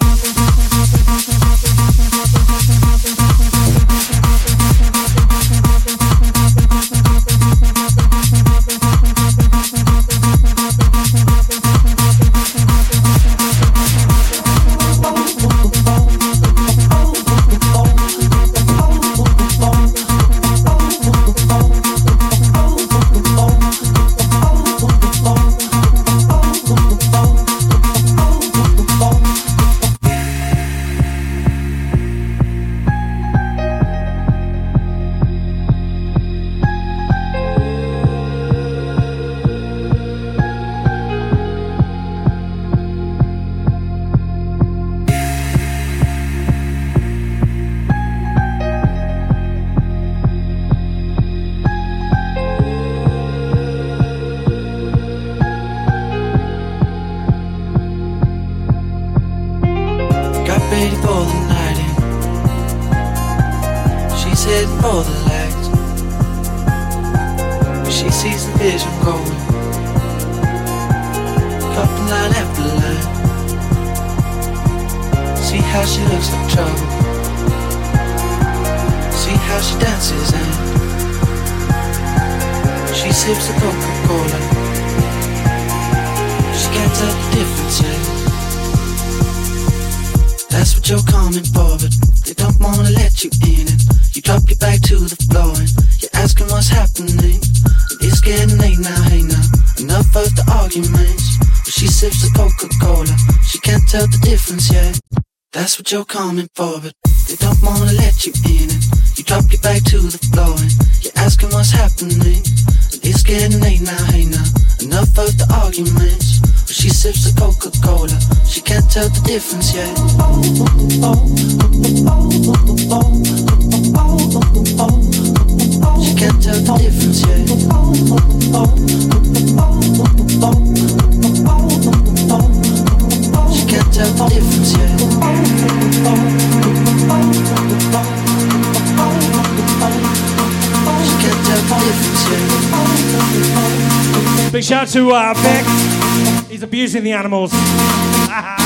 the 147.03 147.13
animals. 147.13 147.53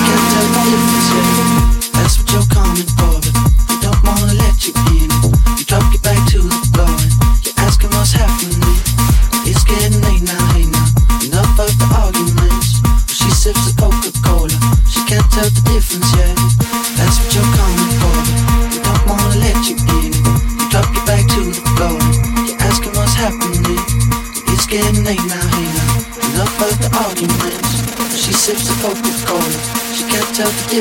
Well, 30.72 30.80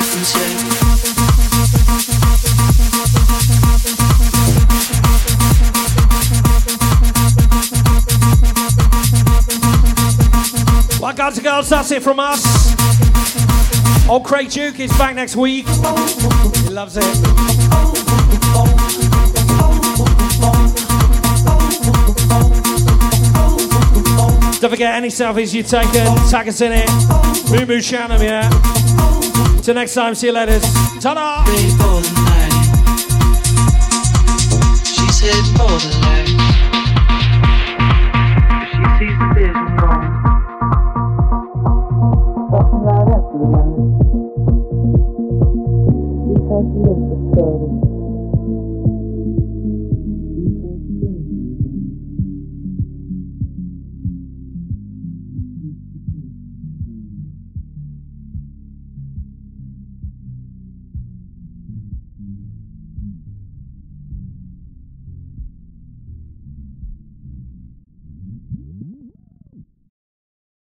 guys 11.13 11.39
and 11.39 11.45
girls, 11.45 11.69
that's 11.71 11.91
it 11.91 12.05
from 12.05 12.21
us. 12.21 12.71
Old 14.09 14.25
Craig 14.25 14.49
Duke 14.51 14.79
is 14.79 14.97
back 14.97 15.17
next 15.17 15.35
week. 15.35 15.67
He 15.67 16.71
loves 16.71 16.97
it. 16.97 17.03
Don't 24.61 24.71
forget 24.71 24.95
any 24.95 25.09
selfies 25.09 25.53
you've 25.53 25.67
taken. 25.67 26.07
tag 26.29 26.47
us 26.47 26.61
in 26.61 26.71
it. 26.73 26.89
Moo 27.51 27.67
Moo 27.67 27.81
Shannon, 27.81 28.23
yeah. 28.23 28.80
Till 29.71 29.77
next 29.77 29.95
time, 29.95 30.17
see 30.17 30.27
you 30.27 30.33
ladies. 30.33 30.63
Ta-da! 31.01 31.45
She 34.83 35.07
said, 35.13 36.00